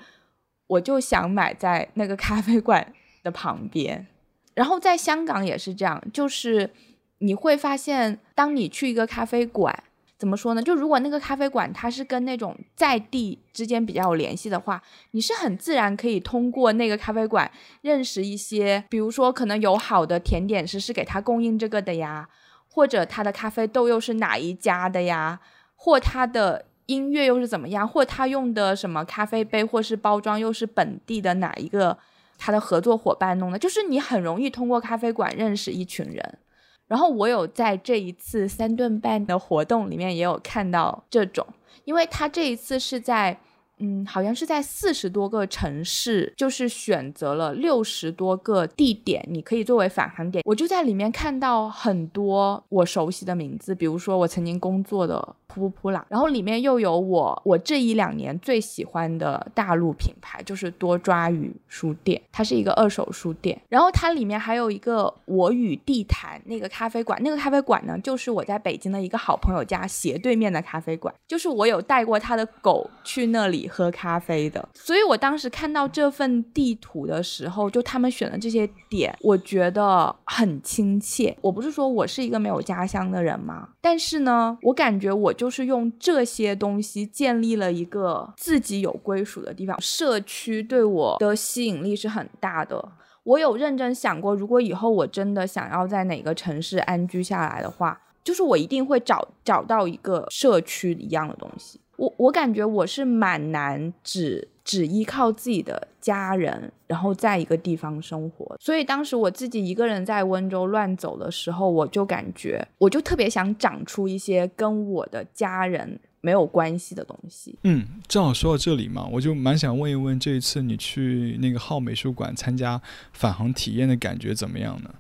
[0.69, 4.07] 我就想买在那个咖啡馆的旁边。
[4.57, 6.71] 然后在香港也是这样，就是
[7.19, 9.85] 你会发现，当你去一个咖啡馆，
[10.19, 10.63] 怎么说呢？
[10.63, 17.51] 就如果那个咖啡馆它是跟那种在地之间比较有联系的话，你是很自然可以通过那个咖啡馆
[17.83, 22.27] 认识一些，比如说可能有好的甜点师是给他供应这个的呀，
[22.67, 25.39] 或者他的咖啡豆又是哪一家的呀，
[25.75, 31.99] 或他的音乐又是怎么样，或他用的什么咖啡杯或是包装又是本地的哪一个。
[32.39, 36.39] 他的合作伙伴弄的，就是你很容易通过咖啡馆认识一群人。
[36.87, 41.47] 然后我有在这一次三顿半的活动里面也有看到这种，
[41.85, 43.39] 因为他这一次是在。
[43.79, 50.43] 嗯，好像是在四十多个城市，就是选择了六十多个地点，你可以作为返航点。
[50.47, 55.17] 我就在里面看到很多我熟悉的名字，比如说我曾经工作的
[55.53, 63.61] 噗噗噗啦，然后里面又有我我这一两年最喜欢的大陆品牌，就是多抓鱼书店，它是一个二手书店。
[63.69, 73.66] 然后它里面还有一个我与地坛那个咖啡馆，那个咖啡馆呢，就是我在北京的一个好朋友家斜对面的咖啡馆，就是我有带过他的狗去那里。
[73.67, 74.69] 喝咖啡的。
[74.75, 81.37] 所以我当时看到这份地图的时候，就他们选的这些点，我觉得很亲切。
[81.41, 83.69] 我不是说我是一个没有家乡的人吗？
[83.81, 89.81] 但是呢，我感觉我就是用这些东西建立了一个自己有归属的地方。
[89.81, 92.93] 社区对我的吸引力是很大的。
[93.23, 101.81] 我有认真想过，如果以后我真的想要在哪个城市安居下来的话，就是我一定会找找到一个社区一样的东西。
[101.97, 108.57] 我我感觉我是蛮难只只依靠自己的家人，然后在一个地方生活。
[108.61, 115.99] 所以当时我自己一个人在温州乱走的时候，我就感觉我就特别想长出一些跟我的家人。
[116.23, 117.57] 没有关系的东西。
[117.63, 122.83] 嗯，正好说到这里嘛，我就蛮想问一问，这一次你去那个浩美术馆参加
[123.13, 124.91] 返航体验的感觉怎么样呢？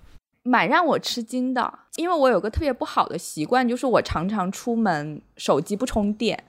[0.44, 6.44] 蛮让我吃惊的，因为我有个特别不好的习惯，就是我常常出门手机不充电，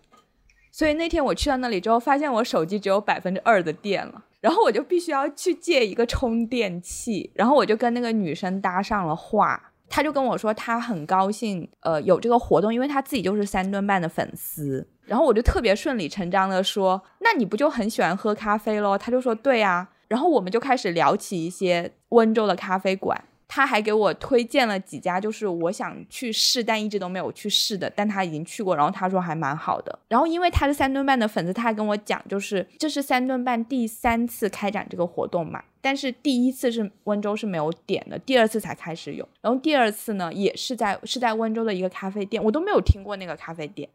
[0.71, 9.71] 所以那天我去到那里之后，发现我手机只有百分之二的电了，然后我就必须要去借一个充电器，然后我就跟那个女生搭上了话。
[9.89, 14.86] 她就跟我说，她很高兴，呃，有这个活动，因为她自己就是三顿半的粉丝。
[15.06, 18.97] 然后我就特别顺理成章的说，那你不就很喜欢喝咖啡咯？
[18.97, 19.88] 她就说，对啊。
[20.10, 23.23] 然后我们就开始聊起一些温州的咖啡馆。
[23.47, 29.99] 他还给我推荐了几家，就是我想去试但一直都没有去试的，但他已经去过，然后他说还蛮好的。
[30.10, 39.27] 然后因为他是三顿半的粉丝，他还跟我讲，就是这是三顿半第三次开展这个活动嘛，但是第一次是温州是没有点的，第二次才开始有。
[39.41, 43.88] 然后第二次呢，也是在是在温州的一个咖啡店，我都没有听过那个咖啡店。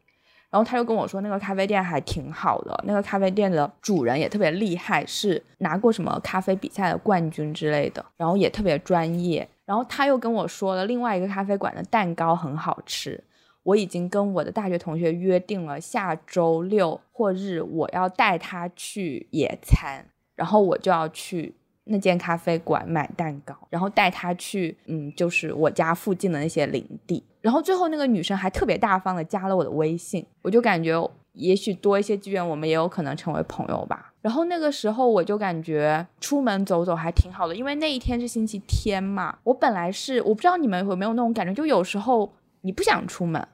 [0.53, 9.49] 然后他就跟我说，那个咖啡店还挺好的，那个咖啡店的主人也特别厉害，是拿过什么咖啡比赛的冠军之类的，然后也特别专业。
[9.65, 13.23] 然后他又跟我说了，另外一个咖啡馆的蛋糕很好吃，
[13.63, 21.55] 我已经跟我的大学同学约定了，下周六或日我要带他去野餐，然后我就要去。
[21.85, 27.21] 那间咖啡馆买蛋糕，然后带他去，嗯，就是我家附近的那些领地。
[27.43, 30.97] 然后最后那个女生还特别大方的加了我的微信，我就感觉
[31.33, 34.11] 也许多一些机缘，我们也有可能成为朋友吧。
[34.21, 39.37] 然后那个时候我就感觉出门走走还挺好的，因为那一天是星期天嘛。
[39.43, 43.47] 我本来是我不知道你们有没有那种感觉，就有时候你不想出门，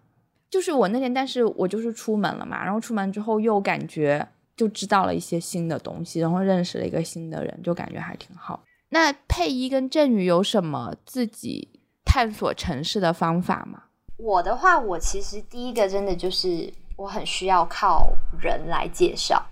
[0.50, 2.64] 就是我那天，但是我就是出门了嘛。
[2.64, 4.26] 然后出门之后又感觉。
[4.60, 8.62] 就知道了一些新的东西，然后认识了一个新的人，就感觉还挺好。
[8.90, 11.70] 那佩一跟振宇有什么自己
[12.12, 13.84] 探索城市的方法吗？
[14.18, 19.46] 我的话，我其实第一个真的就是我很需要靠人来介绍，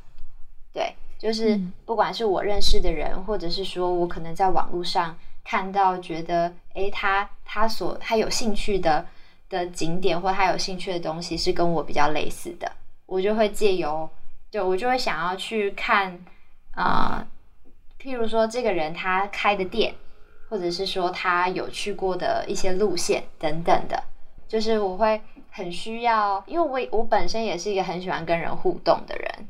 [0.73, 9.05] 对，就是不管是我认识的人，或者是说我可能在网络上看到觉得，诶，他他所他有兴趣的
[9.49, 12.71] 的景点或他有兴趣的东西是跟我比较类似的，
[13.05, 14.09] 我就会借由。
[14.49, 16.17] 对，我就会想要去看，
[16.71, 17.27] 啊，
[18.01, 19.93] 譬如说这个人他开的店，
[20.49, 24.03] 或者是说他有去过的一些路线等等的，
[24.47, 29.47] 就是我会很需要，因为我我本身也是一个很喜欢跟人互动的人，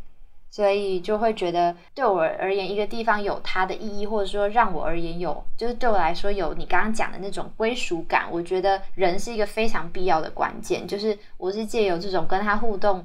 [0.49, 13.03] 所以就会觉得对我而言，一个地方有它的意义，或者说让我而言有，就是对我来说有你刚刚讲的那种归属感，我觉得人是一个非常必要的关键，就是我是借由这种跟他互动。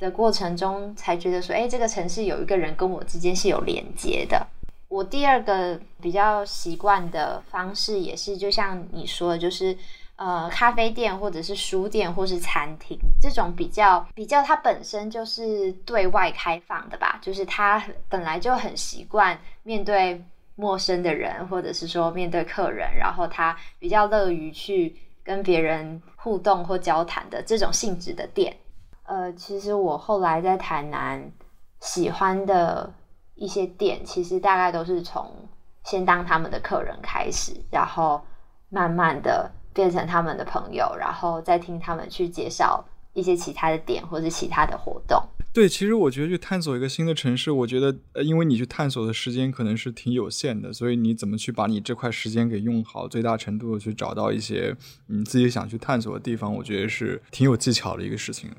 [0.00, 4.46] 的过程中才觉得说，哎，这个城市有一个人跟我之间是有连接的。
[4.90, 9.74] 我第二个比较习惯的方式也是，就像你说的，就是
[10.16, 20.22] 呃，咖啡店或者是书店或是餐厅这种比较比较，它本身就是对外开放的吧，就是他本来就很习惯面对
[20.56, 28.56] 陌生的人，或者是说面对客人，然后他比较乐于去跟别人互动或交谈的这种性质的店。
[29.04, 31.30] 呃，其实我后来在台南
[31.78, 32.92] 喜欢的
[33.40, 35.34] 一些店，其实大概都是从
[35.82, 38.20] 先当他们的客人开始，然后
[38.68, 45.18] 慢慢的变成他们的朋友，然后再听他们去介绍一些其他的店或者其他的活动。
[45.54, 54.76] 对，其实我觉得去探索一个新的城市，我觉得呃，因为你去探索的时间可能是挺有限的，所以你怎么去把你这块时间给用好，最大程度的去找到一些
[55.06, 58.50] 你自己想去探索的地方，我觉得是挺有技巧的一个事情。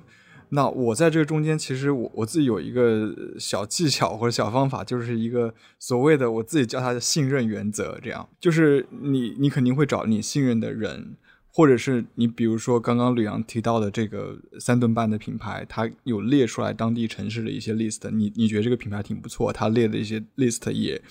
[0.54, 7.98] 那我在这个中间，其实我我自己有一个小技巧或者小方法，就是一个所谓的我自己叫它的信任原则。
[8.04, 11.16] 这样，就是你你肯定会找你信任的人，
[11.54, 21.02] 或者是你比如说刚刚吕阳提到的这个三顿半的品牌，它有列出来当地城市的一些 list，你你觉得这个品牌挺不错，它列的一些 list 也。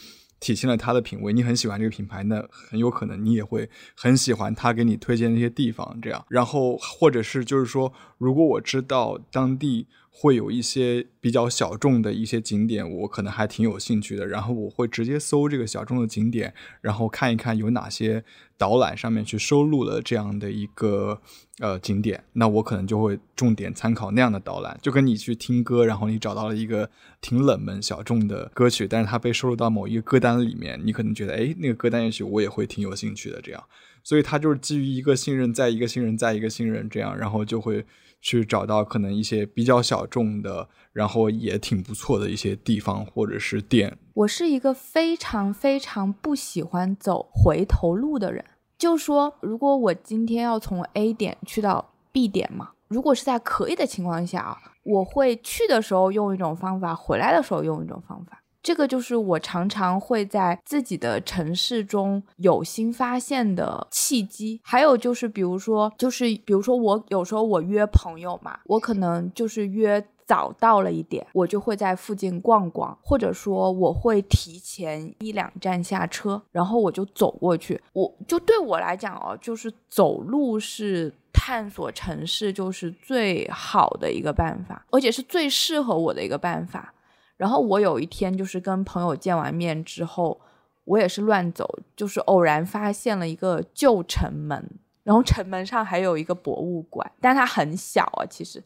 [0.41, 6.25] 体现了他的品味，你很喜欢这个品牌，那很有可能你也会很喜欢他给你推荐那些地方，这样。
[6.29, 14.27] 然后或者是就是说，如果我知道当地会有一些比较小众的一些景点，我可能还挺有兴趣的。
[14.27, 18.25] 然后我会直接搜这个小众的景点，然后看一看有哪些
[18.59, 21.23] 导览上面去收录了这样的一个
[21.61, 22.25] 呃景点。
[22.35, 26.91] 那我可能就会重点参考那样的导览，就跟你去听歌，然后你找到了一个
[27.21, 33.41] 挺冷门小众的歌曲，但是它被收录到某一个歌单里面，你可能觉得哎，那个歌单也许我也会挺有兴趣的。
[33.41, 33.65] 这样，
[34.03, 37.87] 所以它就是基于一个信任，再一个信任，再一个信任，这样，然后就会。
[38.21, 43.97] 去找到可能一些比较小众的，然后也挺不错的一些地方或者是店。
[44.15, 48.45] 我是一个非常非常不喜欢走回头路的人，
[48.77, 58.40] 就说如果我今天要从 A 点去到 B 点嘛，如果是在可以的情况下啊，我会去的时候用一种方法，回来的时候用一种方法。
[58.63, 64.61] 这个就是我常常会在自己的城市中有新发现的契机。
[64.63, 77.81] 还有就是，比如说，就是比如说，我有时候我约朋友嘛，我可能就是约早到了一点，我就会在附近逛逛，或者说我会提前一两站下车，然后我就走过去。
[77.93, 86.95] 我就对我来讲哦，就是走路是探索城市就是最好的一个办法，而且是最适合我的一个办法。
[87.41, 90.39] 然后我有一天就是跟朋友见完面之后，
[90.85, 91.67] 我也是乱走，
[91.97, 94.63] 就是偶然发现了一个旧城门，
[95.05, 98.63] 然后城门上还有一个博物馆，但它很小啊，其实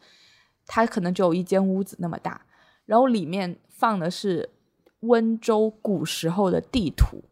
[0.66, 2.44] 它可能只有一间屋子那么大，
[2.84, 4.50] 然后里面放的是
[5.02, 7.22] 温州古时候的地图，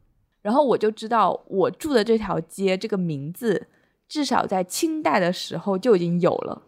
[0.43, 3.66] 然后我就知道我住的这条街这个名字
[4.07, 6.62] 至少在清代的时候就已经有了。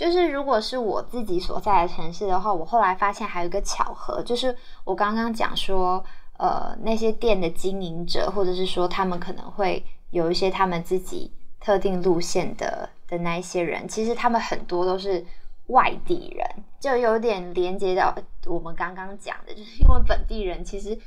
[0.00, 6.02] 就是如果是我自己所在的城市的话，我后来发现还有一个巧合，就是我刚刚讲说，
[6.38, 11.30] 呃，那些店的经营者，或者是说他们可能会有一些他们自己
[11.60, 15.22] 特定路线的的那一些人，其实他们很多都是
[15.66, 20.98] 外地人，就有点连接到我们刚刚讲的，就是因为本地人其实。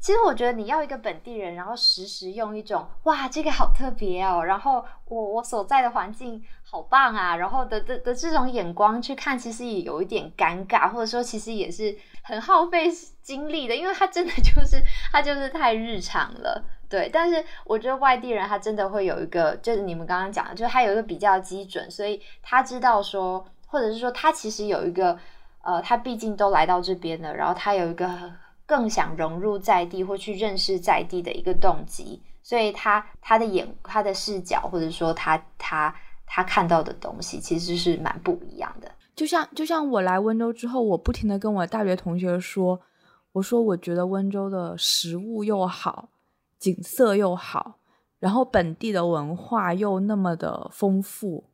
[0.00, 6.44] 其实我觉得你要一个本地人，然后时时用一种哇这个好特别哦，然后我我所在的环境
[6.74, 12.90] 好棒啊，然后的的的这种眼光去看，其实也有一点尴尬，或者说其实也是很耗费
[13.22, 17.08] 精力的，因为他真的就是他就是太日常了，对。
[17.12, 25.16] 但是我觉得外地人他真的会有一个，就是你们刚刚讲的，就是他有一个比较基准，所以他知道说，或者是说他其实有一个
[25.62, 28.32] 呃，他毕竟都来到这边了，然后他有一个。
[28.66, 35.94] 更想融入在地或去认识在地的一个动机，所以他他的眼他的视角或者说他他
[36.34, 38.90] 他看到的东西其实是蛮不一样的。
[39.14, 42.80] 就像就像我来温州之后，我不停的跟我大学同学说，
[43.30, 46.08] 我说我觉得温州的食物又好，
[46.58, 47.78] 景色又好，
[48.18, 51.44] 然后本地的文化又那么的丰富，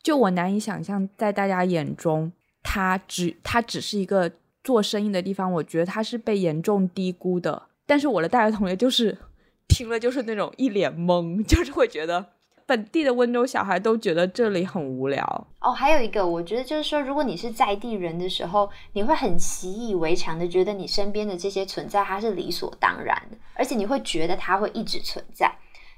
[0.00, 2.30] 就我难以想象在大家眼中，
[2.62, 4.30] 它只它只是一个。
[4.64, 7.62] 做生意的地方，我觉得他是被严重低估的。
[7.86, 9.16] 但是我的大学同学就是
[9.66, 12.32] 听了就是那种一脸懵，就是会觉得
[12.68, 15.46] 本地的温州小孩都觉得这里很无聊。
[15.62, 25.50] 哦，还有一个，我觉得就是说，如果你是在地人的时候，你会很习以为常的觉得你身边的这些存在它是理所当然的，而且你会觉得它会一直存在，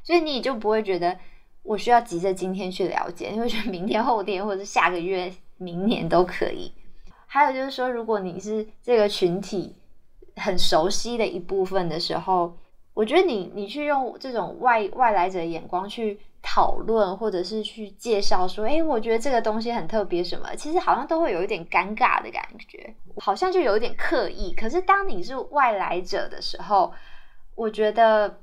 [0.05, 1.19] 所以你也就不会觉得
[1.65, 6.73] 我需要急着今天去了解，你会觉得明天、后天或者是下个月、明年都可以。
[7.27, 9.75] 还有就是说，如果你是这个群体
[10.37, 12.57] 很熟悉的一部分的时候，
[12.95, 16.21] 我觉得你你去用这种外外来者的眼光去
[16.53, 24.53] 讨论，或者是去介绍说，哎，我觉得这个东西很特别，什么，其实好像都会有一点尴尬的感觉，好像就有一点刻意。
[24.55, 26.93] 可是当你是外来者的时候，
[27.55, 28.41] 我觉得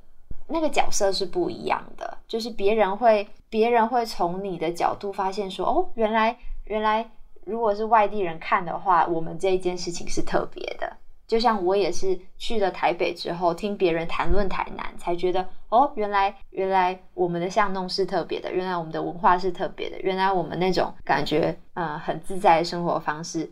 [0.48, 7.12] 那个角色是不一样的，就是别人会别人会从你的角度发现说，哦，原来原来。
[7.44, 10.98] 如果是外地人看的话，我们这一件事情是特别的。
[11.28, 23.52] 就像我也是去了台北之后，听别人谈论台南，才觉得哦，原来原来我们的巷弄是特别的，原来我们的文化是特别的，原来我们那种感觉，嗯，很自在的生活方式，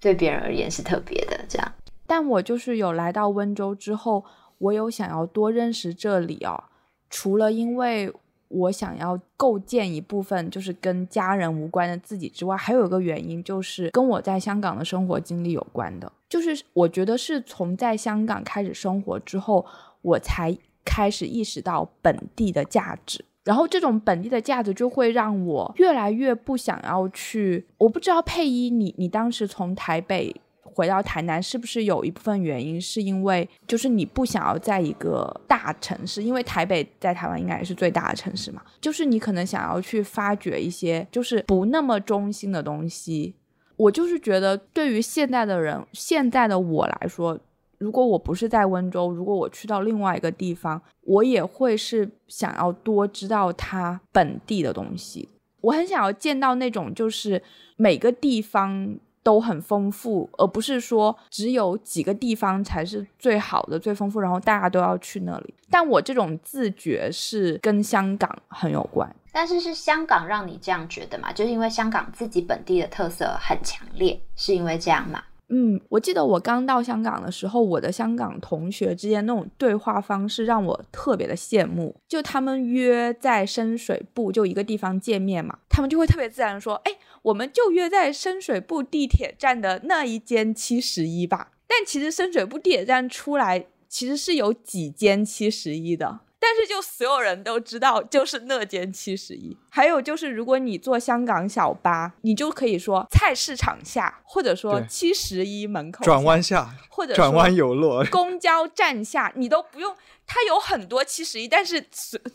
[0.00, 1.38] 对别人而言是特别的。
[1.48, 1.72] 这样，
[2.06, 4.24] 但我就是有来到温州之后，
[4.58, 6.64] 我有想要多认识这里哦，
[7.10, 8.12] 除了因为。
[8.48, 16.10] 我想要构建一部分就是跟家人无关的自己之外，还有一个原因就是跟我在香港的生活经历有关的。
[16.28, 19.64] 就是我觉得是从在香港开始生活之后，
[20.02, 23.24] 我才开始意识到本地的价值。
[23.44, 27.66] 然后这种本地的价值就会让我越来越不想要去。
[27.78, 30.34] 我不知道佩一，你你当时从台北。
[30.76, 43.34] 回到台南是不是有一部分原因是因为就是你不想要在一个大城市，因为台北在台湾应该也是最大的城市嘛，就是你可能想要去发掘一些就是不那么中心的东西，
[43.76, 47.40] 我就是觉得，对于现在的人，现在的我来说，
[47.78, 55.30] 如果我不是在温州，如果我去到另外一个地方，我也会是想要多知道它本地的东西。
[55.62, 57.42] 我很想要见到那种，就是
[57.78, 58.98] 每个地方。
[59.26, 65.54] 都很丰富，而不是说只有几个地方才是最好的、最丰富，然后大家都要去那里。
[65.68, 69.12] 但我这种自觉是跟香港很有关。
[69.32, 71.32] 但是是香港让你这样觉得吗？
[71.32, 75.20] 就是因为香港自己本地的特色很强烈，是因为这样吗？
[75.48, 81.94] 嗯，我记得我刚到香港的时候，我的香港同学之间那种对话方式让我特别的羡慕。
[82.08, 86.92] 就他们约在深水埗就一个地方见面嘛，他们就会特别自然说：“哎，
[87.22, 96.20] 我们就约在深水埗地铁站的那一间七十一吧。”但其实深水埗地铁站出来其实是有几间七十一的。
[96.48, 99.56] 但是就所有人都知道，就是那间七十一。
[99.68, 109.92] 还有就是，如果你坐香港小巴，你就可以说菜市场下，或者说七十一门口转弯下，或者转弯有落，公交站下，你都不用。
[110.28, 111.84] 它有很多七十一，但是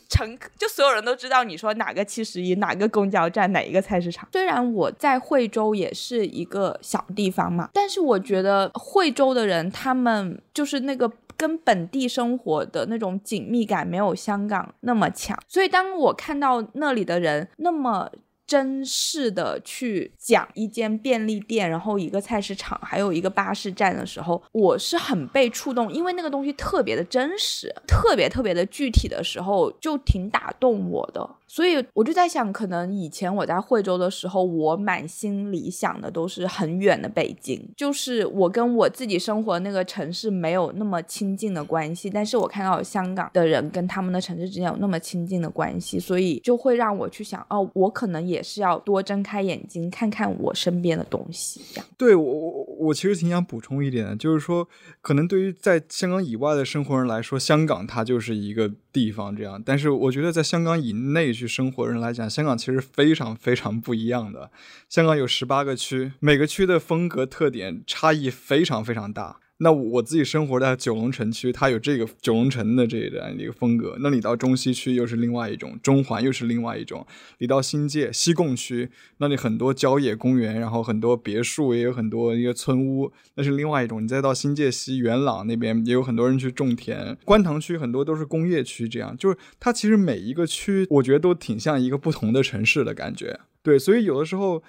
[0.08, 4.28] 乘就所有人都知道你说哪个七十一，哪个公交站，哪一个菜市场。
[4.32, 11.10] 虽然我在惠州也是一个小地方嘛，但是我觉得惠州的人他们就是那个。
[11.42, 18.08] 跟本地生活的那种紧密感没有香港那么强，所以当我看到那里的人那么
[18.46, 31.28] 真实的去讲一间便利店，然后一个菜市场，还有一个巴士站的时候，我是很被触动，因为那个东西特别的真实，特别特别的具体的时候，就挺打动我的。
[31.52, 42.08] 所以我就在想，可能以前我在惠州的时候，我满心里想的都是很远的北京，就是我跟我自己生活那个城市没有那么亲近的关系。
[42.08, 51.60] 但是我看到香港的人跟他们的城市之间有那么亲近的关系，所以就会让我去想，哦，我可能也是要多睁开眼睛看看我身边的东西。
[51.98, 54.66] 对我我我其实挺想补充一点的，就是说，
[55.02, 61.32] 可能对于在香港以外的生活人来说，香港它就是一个地方这样，但是我觉得在香港以内。
[61.32, 64.50] 去生活的人来讲，香港其实非常非常不一样的。
[64.88, 69.38] 香港有十八个区，每个区的风格特点差异非常非常大。
[69.62, 73.96] 那我自己生活在九龙城区，它有这个九龙城的这样一个风格。
[74.00, 77.06] 那你到中西区又是另外一种，中环又是另外一种。
[77.38, 84.02] 你到新界西贡区，那里很多郊野公园，然后很多别墅，也有很多一个村屋，那是另外一种。
[84.02, 87.16] 你再到新界西元朗那边，也有很多人去种田。
[87.24, 93.38] 观塘区很多都是工业区，这样就是它其实每一个区，我觉得都挺像一个不同的城市的感觉。
[93.62, 94.62] 对，所以有的时候。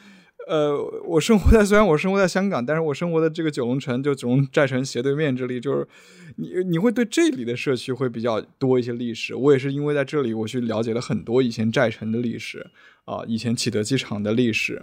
[0.47, 5.87] 呃，我生活在虽然我生活在香港，但是我生活的这个九龙城，就九龙寨城斜对面这里，就是
[6.35, 9.33] 你你会对这里的社区会比较多一些历史。
[9.33, 12.67] 我也是因为在这里，我去了解了很多以前寨城的历史
[13.05, 14.81] 啊，以前启德机场的历史，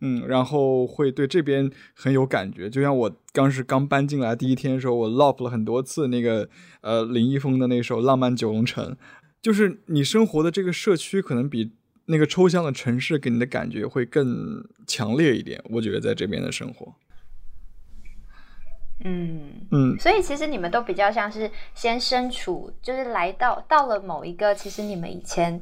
[0.00, 2.70] 嗯，然后会对这边很有感觉。
[2.70, 6.48] 就像我刚是刚搬进来第一天的时候，我 lop 了很多次那个
[6.82, 8.92] 呃林一峰的那首《浪漫九龙城》，
[9.42, 11.72] 就是你生活的这个社区可能比。
[12.10, 14.26] 那个抽象的城市给你的感觉会更
[14.84, 16.92] 强烈一点，我觉得在这边的生活，
[19.04, 25.60] 嗯嗯，所以其实你们都比较像是先身处，就是来到到了某一个，其实你们以前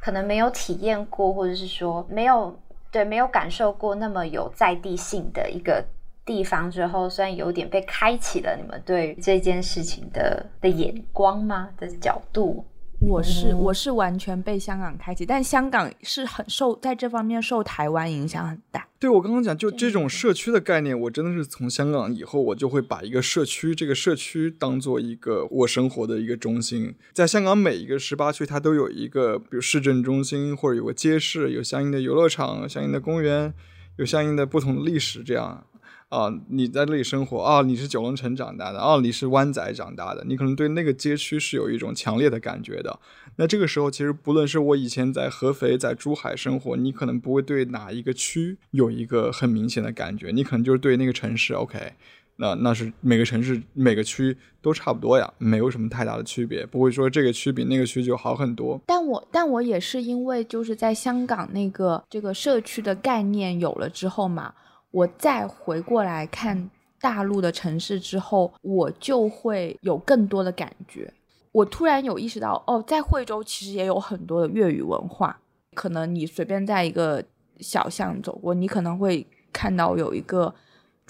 [0.00, 2.58] 可能没有体验过，或者是说没有
[2.90, 5.84] 对没有感受过那么有在地性的一个
[6.24, 11.68] 地方之后，虽然有点被开启了你们对这件事情的的眼光吗？
[11.76, 12.64] 的角度。
[13.00, 18.86] 我是我是完全被香港开启，但香港是很受在这方面受台湾影响很大。
[18.98, 26.94] 对我刚刚讲，就这种社区的概念，我真的是从香港以后，我就会把一个社区这个社区当做一个我生活的一个中心。
[27.14, 33.54] 在香港每一个十八区，它都有一个，比如市政中心或者有个街市，有相应的游乐场、相应的公园，
[33.96, 35.64] 有相应的不同的历史这样。
[36.10, 42.98] 啊，你在这里生活啊，你是九龙城长大的啊，你是湾仔长大的，你可能对那个街区是有一种强烈的感觉的。
[43.36, 51.92] 那这个时候，其实不论是我以前在合肥、在珠海生活，你可能不会对哪一个区有一个很明显的感觉，你可能就是对那个城市，OK，
[52.38, 58.80] 那那是每个城市每个区都差不多呀，没有什么太大的区别，不会说这个区比那个区就好很多。
[58.84, 64.52] 但我但我也是因为就是在香港那个这个社区的概念有了之后嘛。
[64.90, 66.70] 我再回过来看
[67.00, 71.12] 大陆的城市之后，我就会有更多的感觉。
[71.52, 75.40] 我突然有意识到，哦，在惠州其实也有很多的粤语文化。
[75.74, 77.24] 可能你随便在一个
[77.58, 80.52] 小巷走过，你可能会看到有一个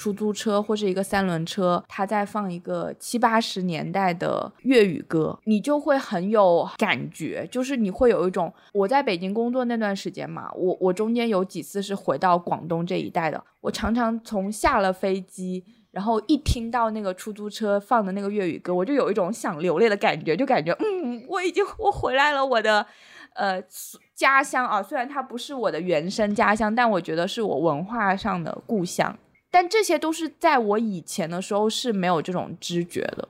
[0.01, 15.63] 出租车或者一个三轮车，它在放一个七八十年代的粤语歌，你就会很有感觉，就是你会有一种我在北京工作那段时间嘛，我我中间有几次是回到广东这一带的，我常常从下了飞机。
[15.91, 22.87] 然后一听到那个出租车放的那个粤语歌，我就有一种想流泪的感觉，就感觉嗯，我已经我回来了，我的
[23.35, 23.61] 呃
[24.15, 29.19] 家乡啊，虽然它不是我的原生家乡，但我觉得是我文化上的故乡。
[29.51, 33.29] 但这些都是在我以前的时候是没有这种知觉的。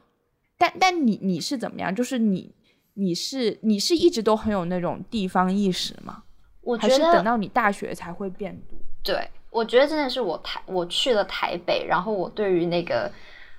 [0.58, 1.94] 但但你你是怎么样？
[1.94, 2.54] 就是你
[2.94, 6.22] 你是你是一直都很有那种地方意识吗？
[6.62, 8.78] 我觉得还是等到你大学才会变多？
[9.02, 9.28] 对。
[9.52, 13.10] 我觉得真的是我台我去了台北，然后我对于那个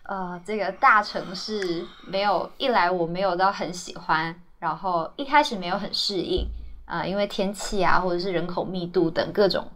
[0.03, 6.47] 呃这个大城市没有一来我没有到很喜欢，然后一开始没有很适应
[6.85, 9.67] 啊，因为天气啊或者是人口密度等各种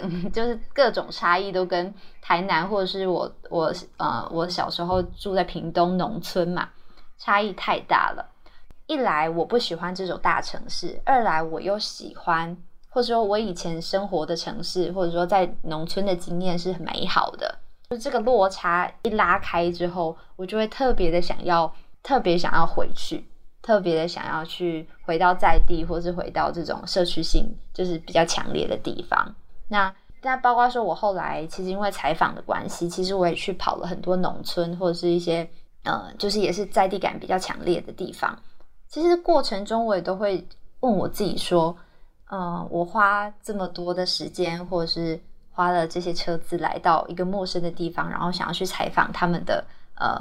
[0.32, 1.92] 就是各种差异都跟
[2.22, 6.68] 台南或者是我我呃我小时候住在屏东农村嘛，
[7.18, 8.26] 差异太大了。
[8.86, 12.56] 一来我不喜欢这种大城市，二来我又喜欢。
[12.90, 17.58] 或者说我以前生活的城市，或者说在农村的经验是很美好的。
[17.90, 21.74] 就这个落差一拉开之后，我就会特别的想要，
[22.04, 23.26] 特别想要回去，
[23.60, 29.34] 特别的想要去回到在地，或是回到这种社区性就是比较强烈的地方。
[29.68, 35.48] 那那包括说我后来其实因为采访的关系，其实我也去跑了很多农村或者是一些
[35.84, 38.38] 呃，就是也是在地感比较强烈的地方。
[38.88, 40.46] 其实过程中我也都会
[40.80, 41.76] 问我自己说。
[42.30, 45.20] 嗯，我花这么多的时间，或者是
[45.52, 49.62] 花了这些车资来到一个陌生的地方，然后想要去采访他们的
[49.94, 50.18] 呃，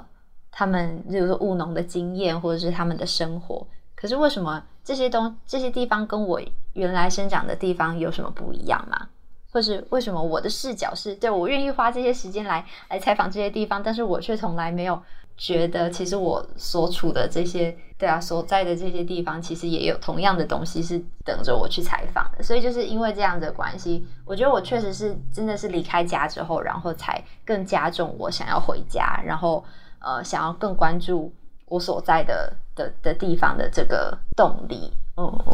[0.51, 3.65] 他们比如说务农的经验，或者是他们的生活。
[3.95, 6.39] 可是为什么这些东这些地方跟我
[6.73, 9.07] 原来生长的地方有什么不一样吗？
[9.53, 15.01] 或是为什么我的视角是对我愿意花这些时间来来采访这些地方，但是我却从来没有。
[15.35, 22.43] 觉得其实我所处的这些，对啊，所在的这些地方，其实也有同样的东西是等着我去采访的。
[22.43, 29.65] 所以就是因为这样的关系，我觉得我确实是真的是离开家之后，然后才更加重我想要回家，然后
[29.99, 31.33] 呃，想要更关注
[31.65, 34.93] 我所在的的的地方的这个动力。
[35.17, 35.52] 嗯。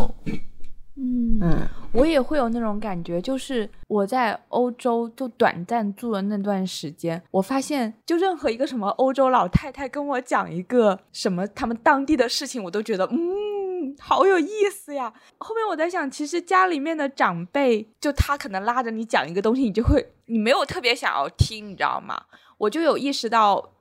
[2.00, 15.14] 我也会有那种感觉，就是我在欧洲就短暂住了那段时间，我发现就任何一个什么欧洲老太太跟我讲一个什么他们当地的事情，我都觉得嗯好有意思呀。
[15.40, 22.24] 后面我在想，其实家里面的长辈就他可能拉着你讲一个东西，你就会你没有特别想要听，你知道吗？
[22.60, 23.72] 我就有意识到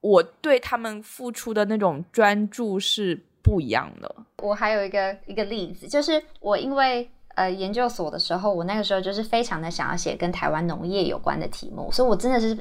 [0.00, 3.24] 我对他们付出的那种专注是。
[3.40, 4.14] 不一样的。
[4.42, 7.08] 我还有一个一个例子，就是我因为
[7.38, 12.58] 呃研究所的时候，我那个时候就是非常的想要写跟台湾农业有关的题目，所以我真的是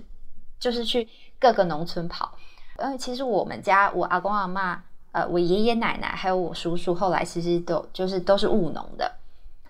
[0.60, 1.08] 就是去
[1.40, 2.32] 各个农村跑。
[2.80, 9.12] 因为其实我们家我阿公阿妈呃我爷爷奶奶还有我叔叔后来其实都就是都是务农的。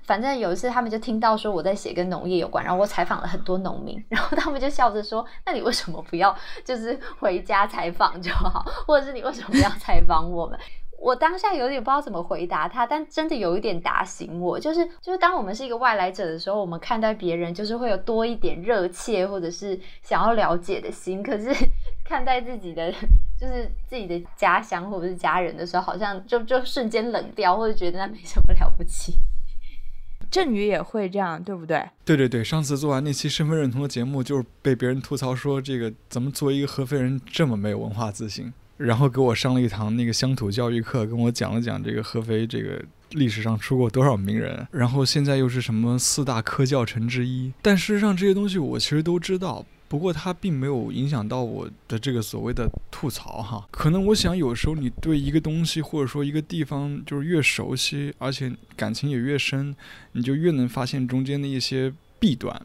[0.04, 6.34] 反正有一次他们就听到说我在写跟农业有关，然后我采访了很多农民，然后他们就笑着说：“那你为什么不要
[6.64, 10.58] 就是回家采访就好，或者是你为什么不要采访我们？”
[11.00, 21.54] 我当下有点不知道怎么回答他，但真的有一点打醒我，就是就是当我们是一个外来者的时候，我们看待别人就是会有多一点热切或者是想要了解的心，可是
[22.04, 22.92] 看待自己的
[23.40, 29.14] 就是自己的家乡或者是家人的时候，好像就就瞬间冷掉，或者觉得那没什么了不起。
[30.30, 31.88] 振宇也会这样，对不对？
[32.04, 38.52] 对对对，上次做完那期身份认同的节目，就是被别人吐槽说这个怎么作为一个合肥人这么没有文化自信。
[38.78, 47.52] 然后给我上了一堂那个乡土教育课，跟我讲了讲这个合肥这个历史上出过多少名人，然后现在又是什么四大科教城之一。
[47.62, 53.68] 但事实上这些东西我其实都知道，不过它并没有影响到我的这个所谓的吐槽哈。
[53.72, 59.76] 可能我想有时候你对一个东西或者说一个地方就是越熟悉，而且感情也越深，
[60.12, 62.62] 你就越能发现中间的一些弊端。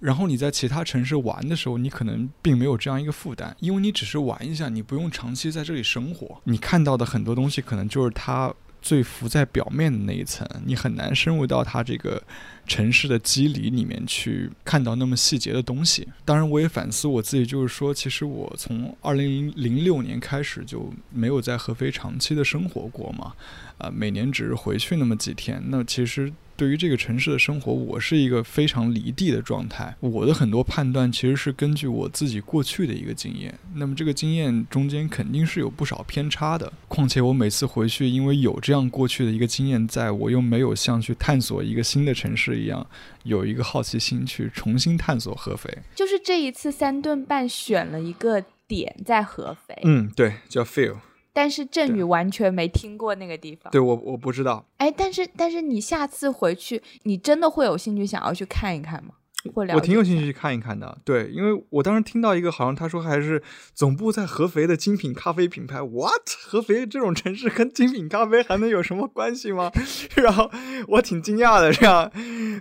[0.00, 6.40] 然后你在其他城市玩的时候，你可能并没有这样一个负担，因为你只是玩一下，你不用长期在这里生活。
[6.44, 12.22] 你看到的很多东西，可能就是它最浮在表面的那一层，你很难深入到它这个
[12.66, 16.08] 城市的肌理里面去看到那么细节的东西。
[16.24, 23.34] 当然，我也反思我自己，就是说，其实我从二零零六年开始就没有在合肥长期的生活过嘛，
[23.80, 25.62] 啊，每年只是回去那么几天。
[25.66, 26.32] 那其实。
[26.56, 29.96] 对于这个城市的生活，我是一个非常离地的状态。
[30.00, 36.70] 我的很多判断其实是根据我自己过去的一个经验，那么这个经验中间肯定是有不少偏差的。
[36.86, 42.86] 况且我每次回去，因为有这样过去的一个经验，在我又没有像去探索一个新的城市一样，
[43.22, 45.78] 有一个好奇心去重新探索合肥。
[45.94, 50.96] 就是这一次三顿半选了一个点在合肥，嗯，对，叫 feel。
[51.32, 53.70] 但是振宇完全没听过那个地方。
[53.70, 54.66] 对我我不知道。
[54.78, 59.14] 哎，但是但是你下次回去，你真的会有兴趣想要去看一看吗？
[59.74, 63.42] 我挺有兴趣去看一看的，对，因为我当时听到一个，好像他说还是
[63.74, 66.28] 总部在合肥的精品咖啡品牌，what？
[66.42, 69.70] 合肥这种城市跟精品咖啡还能有什么关系吗？
[70.16, 70.50] 然后
[70.88, 72.10] 我挺惊讶的，这样，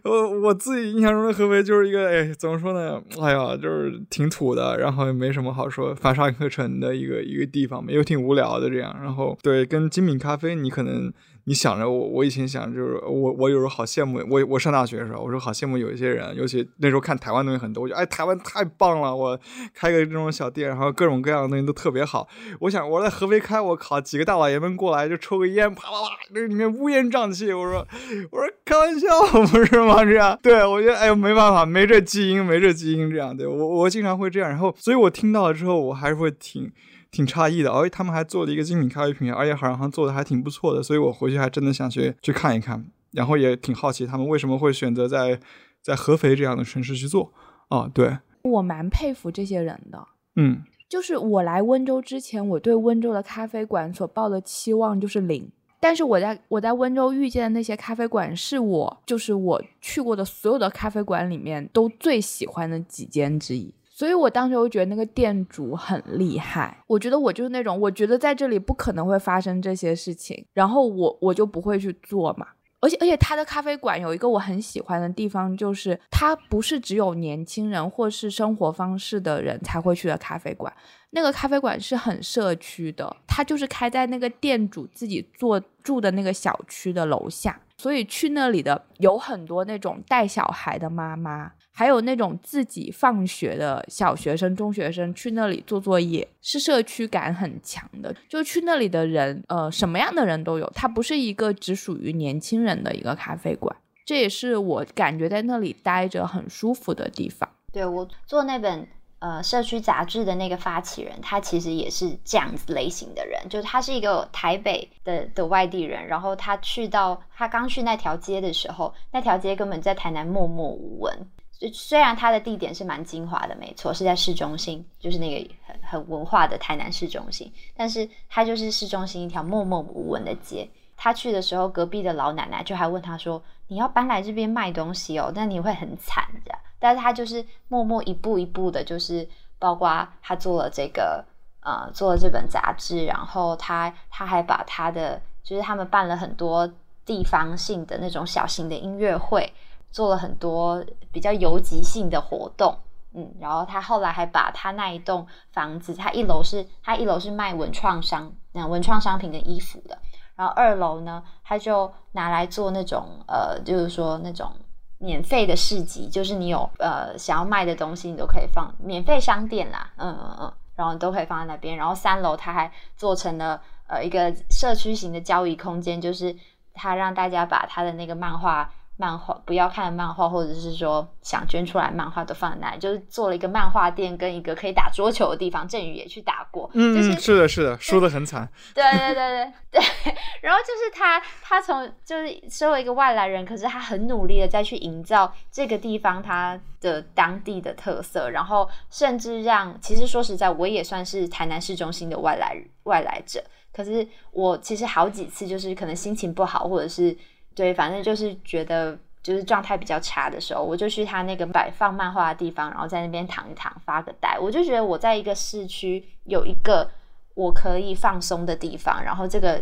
[0.05, 3.01] 我我自己印象中的合肥就是一个，哎，怎么说呢？
[3.21, 11.11] 哎呀，就是挺土的，然后也没什么好说，繁沙课程的一个一个地方嘛，又挺无聊的这样，然后对，跟精品咖啡你可能。
[11.45, 19.39] 你想着我，我以前想就是我，我有时候好羡慕我，我上大学的时候，我说好羡慕有一些人，尤其那时候看台湾东西很多，我觉得哎，台湾太棒了，我
[19.73, 22.27] 开个这种小店，然后各种各样的东西都特别好。
[22.59, 27.51] 我想我在合肥开，我靠，几个大老爷们过来就抽个烟，啪啪啪，那里面乌烟瘴气。
[27.51, 27.87] 我说
[28.31, 29.07] 我说开玩笑
[29.47, 30.03] 不是吗？
[30.05, 36.71] 这样，对我觉得哎没办法，没这基因，没这基因这样，对我我经常会这样，然后所以我听到了之后，我还是会挺。
[37.11, 45.39] 挺诧异的，而且他们还做了一个精品咖啡品牌，而且好像做的还挺不错的，所以我回去还真的想去去看一看，然后也挺好奇他们为什么会选择在
[45.81, 47.33] 在合肥这样的城市去做
[47.69, 47.89] 啊？
[47.93, 55.49] 对，我蛮佩服这些人的，嗯，就是我来温州之前，我对温州的咖啡馆所抱的期望就是零，
[55.79, 63.73] 但是我在我在温州遇见的那些咖啡馆，是我就是我去过的所有的咖啡馆里面都最喜欢的几间之一。
[63.99, 72.47] 所以我当时就觉得那个店主很厉害，我觉得我就是那种，我觉得在这里不可能会发生这些事情，然后我我就不会去做嘛。
[72.79, 80.73] 而且而且他的咖啡馆有一个我很喜欢的地方，就是它不是只有年轻人或是生活方式的人才会去的咖啡馆，
[81.09, 91.51] 那个咖啡馆是很社区的，它就是开在那个店主自己做住的那个小区的楼下，所以去那里的有很多那种带小孩的妈妈。
[91.79, 98.13] 还有那种自己放学的小学生、中学生去那里做作业，是社区感很强的。
[98.27, 100.69] 就去那里的人，呃，什么样的人都有。
[100.75, 103.73] 它不是一个只属于年轻人的一个咖啡馆，
[104.05, 107.49] 这也是我感觉在那里待着很舒服的地方。
[107.71, 108.85] 对我做那本
[109.19, 121.17] 呃社区杂志的那个发起人，他其实也是这样子类型的人，就是他是一个台北的的外地人，然后他去到他刚去那条街的时候，那条街根本在台南默默无闻。
[121.59, 130.69] 就虽然它的地点是蛮精华的，没错，是在市中心，就是那个很很文化的台南市中心，但是它就是市中心一条默默无闻的街。
[130.95, 139.25] 他去的时候，隔壁的老奶奶就还问他说：“你要搬来这边卖东西哦，那你会很惨的。”但是他就是默默一步一步的，就是
[139.57, 141.23] 包括他做了这个
[141.61, 146.69] 呃做了这本杂志，然后他他还把他的就是他们办了很多
[147.05, 149.53] 地方性的那种小型的音乐会。
[149.91, 152.77] 做了很多比较游击性的活动，
[153.13, 159.97] 嗯，然后他后来还把他那一栋房子，他一楼是他一楼是卖文创商，那文创商品跟衣服的，
[160.35, 164.51] 然后二楼呢，他就拿来做那种呃，就是说那种
[164.99, 176.35] 免费的市集，就是你有呃想要卖的东西，你都可以放免费商店啦，嗯嗯嗯，然后你都可以放在那边，然后三楼他还做成了呃一个社区型的交易空间，就是
[176.75, 178.71] 他让大家把他的那个漫画。
[178.99, 185.65] 漫画不要看漫画，或者是说想捐出来漫画都放在那里，就是做了一个漫画店跟一个可以打桌球的地方。
[185.65, 188.49] 振宇也去打过，嗯，是的，是的，输的很惨。
[188.73, 189.81] 对对对对对。
[190.41, 203.41] 然后就是他，他从就是身为一个外来人，可是他很努力的再去营造这个地方他的当地的特色，然后甚至让其实说实在，我也算是台南市中心的外来外来者，
[203.71, 207.15] 可是我其实好几次就是可能心情不好，或者是。
[207.59, 214.39] 对，反正就是觉得就是状态比较差的时候，我就去他那个摆放漫画的地方，然后在那边躺一躺，发个呆。
[214.39, 216.89] 我就觉得我在一个市区有一个
[217.33, 219.61] 我可以放松的地方，然后这个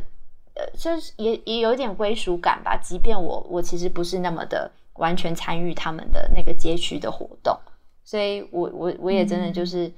[0.53, 2.77] 呃，就是也也有点归属感吧。
[2.77, 7.57] 即便我我其实不是那么的完全参与他们的那个街区的活动，
[8.03, 9.91] 所以我我我也真的就是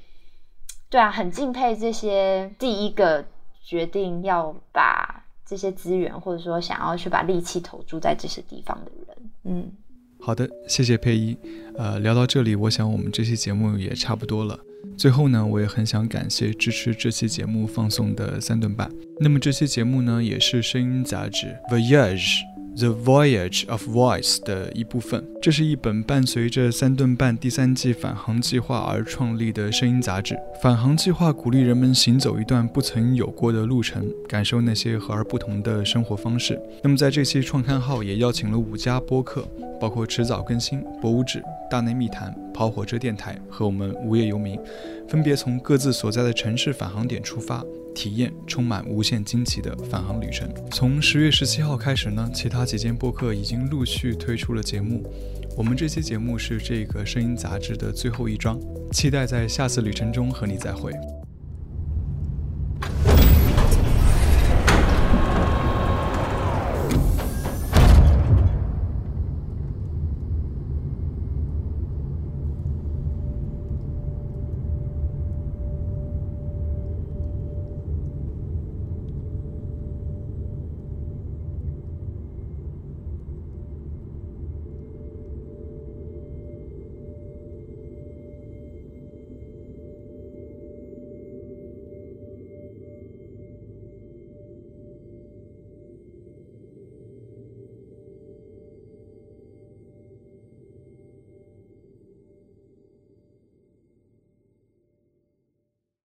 [0.90, 3.26] 对啊，很敬佩这些第一个
[3.62, 5.26] 决定要把。
[5.50, 9.72] 这些资源，或者说想要去把力气投注在这些地方的人，嗯，
[10.20, 11.36] 好的，谢谢佩一。
[11.76, 14.60] 呃，聊到这里，我想我们这期节目也差不多了。
[14.96, 18.92] 最后呢，我也很想感谢支持这期节目放送的三顿半。
[19.20, 22.42] 那么这期节目呢，也是声音杂志《Voyage》
[22.80, 25.22] The Voyage of Voice 的一部分。
[25.42, 30.38] 这是一本伴随着三顿半第三季返航计划而创立的声音杂志。
[30.64, 36.58] 返航计划鼓励人们行走一段不曾有过的路程，感受那些和而不同的生活方式。
[36.82, 39.46] 那么在这期创刊号也邀请了五家播客，
[39.78, 44.58] 包括迟早更新、博物志、大内密谈、跑火车电台和我们无业游民，
[45.10, 47.62] 分别从各自所在的城市返航点出发。
[48.00, 50.50] 体验充满无限惊奇的返航旅程。
[50.72, 55.04] 从十月十七号开始呢其他几间播客已经陆续推出了节目。
[55.58, 58.58] 我们这期节目是这个声音杂志的最后一章
[58.94, 60.94] 期待在下次旅程中和你再会。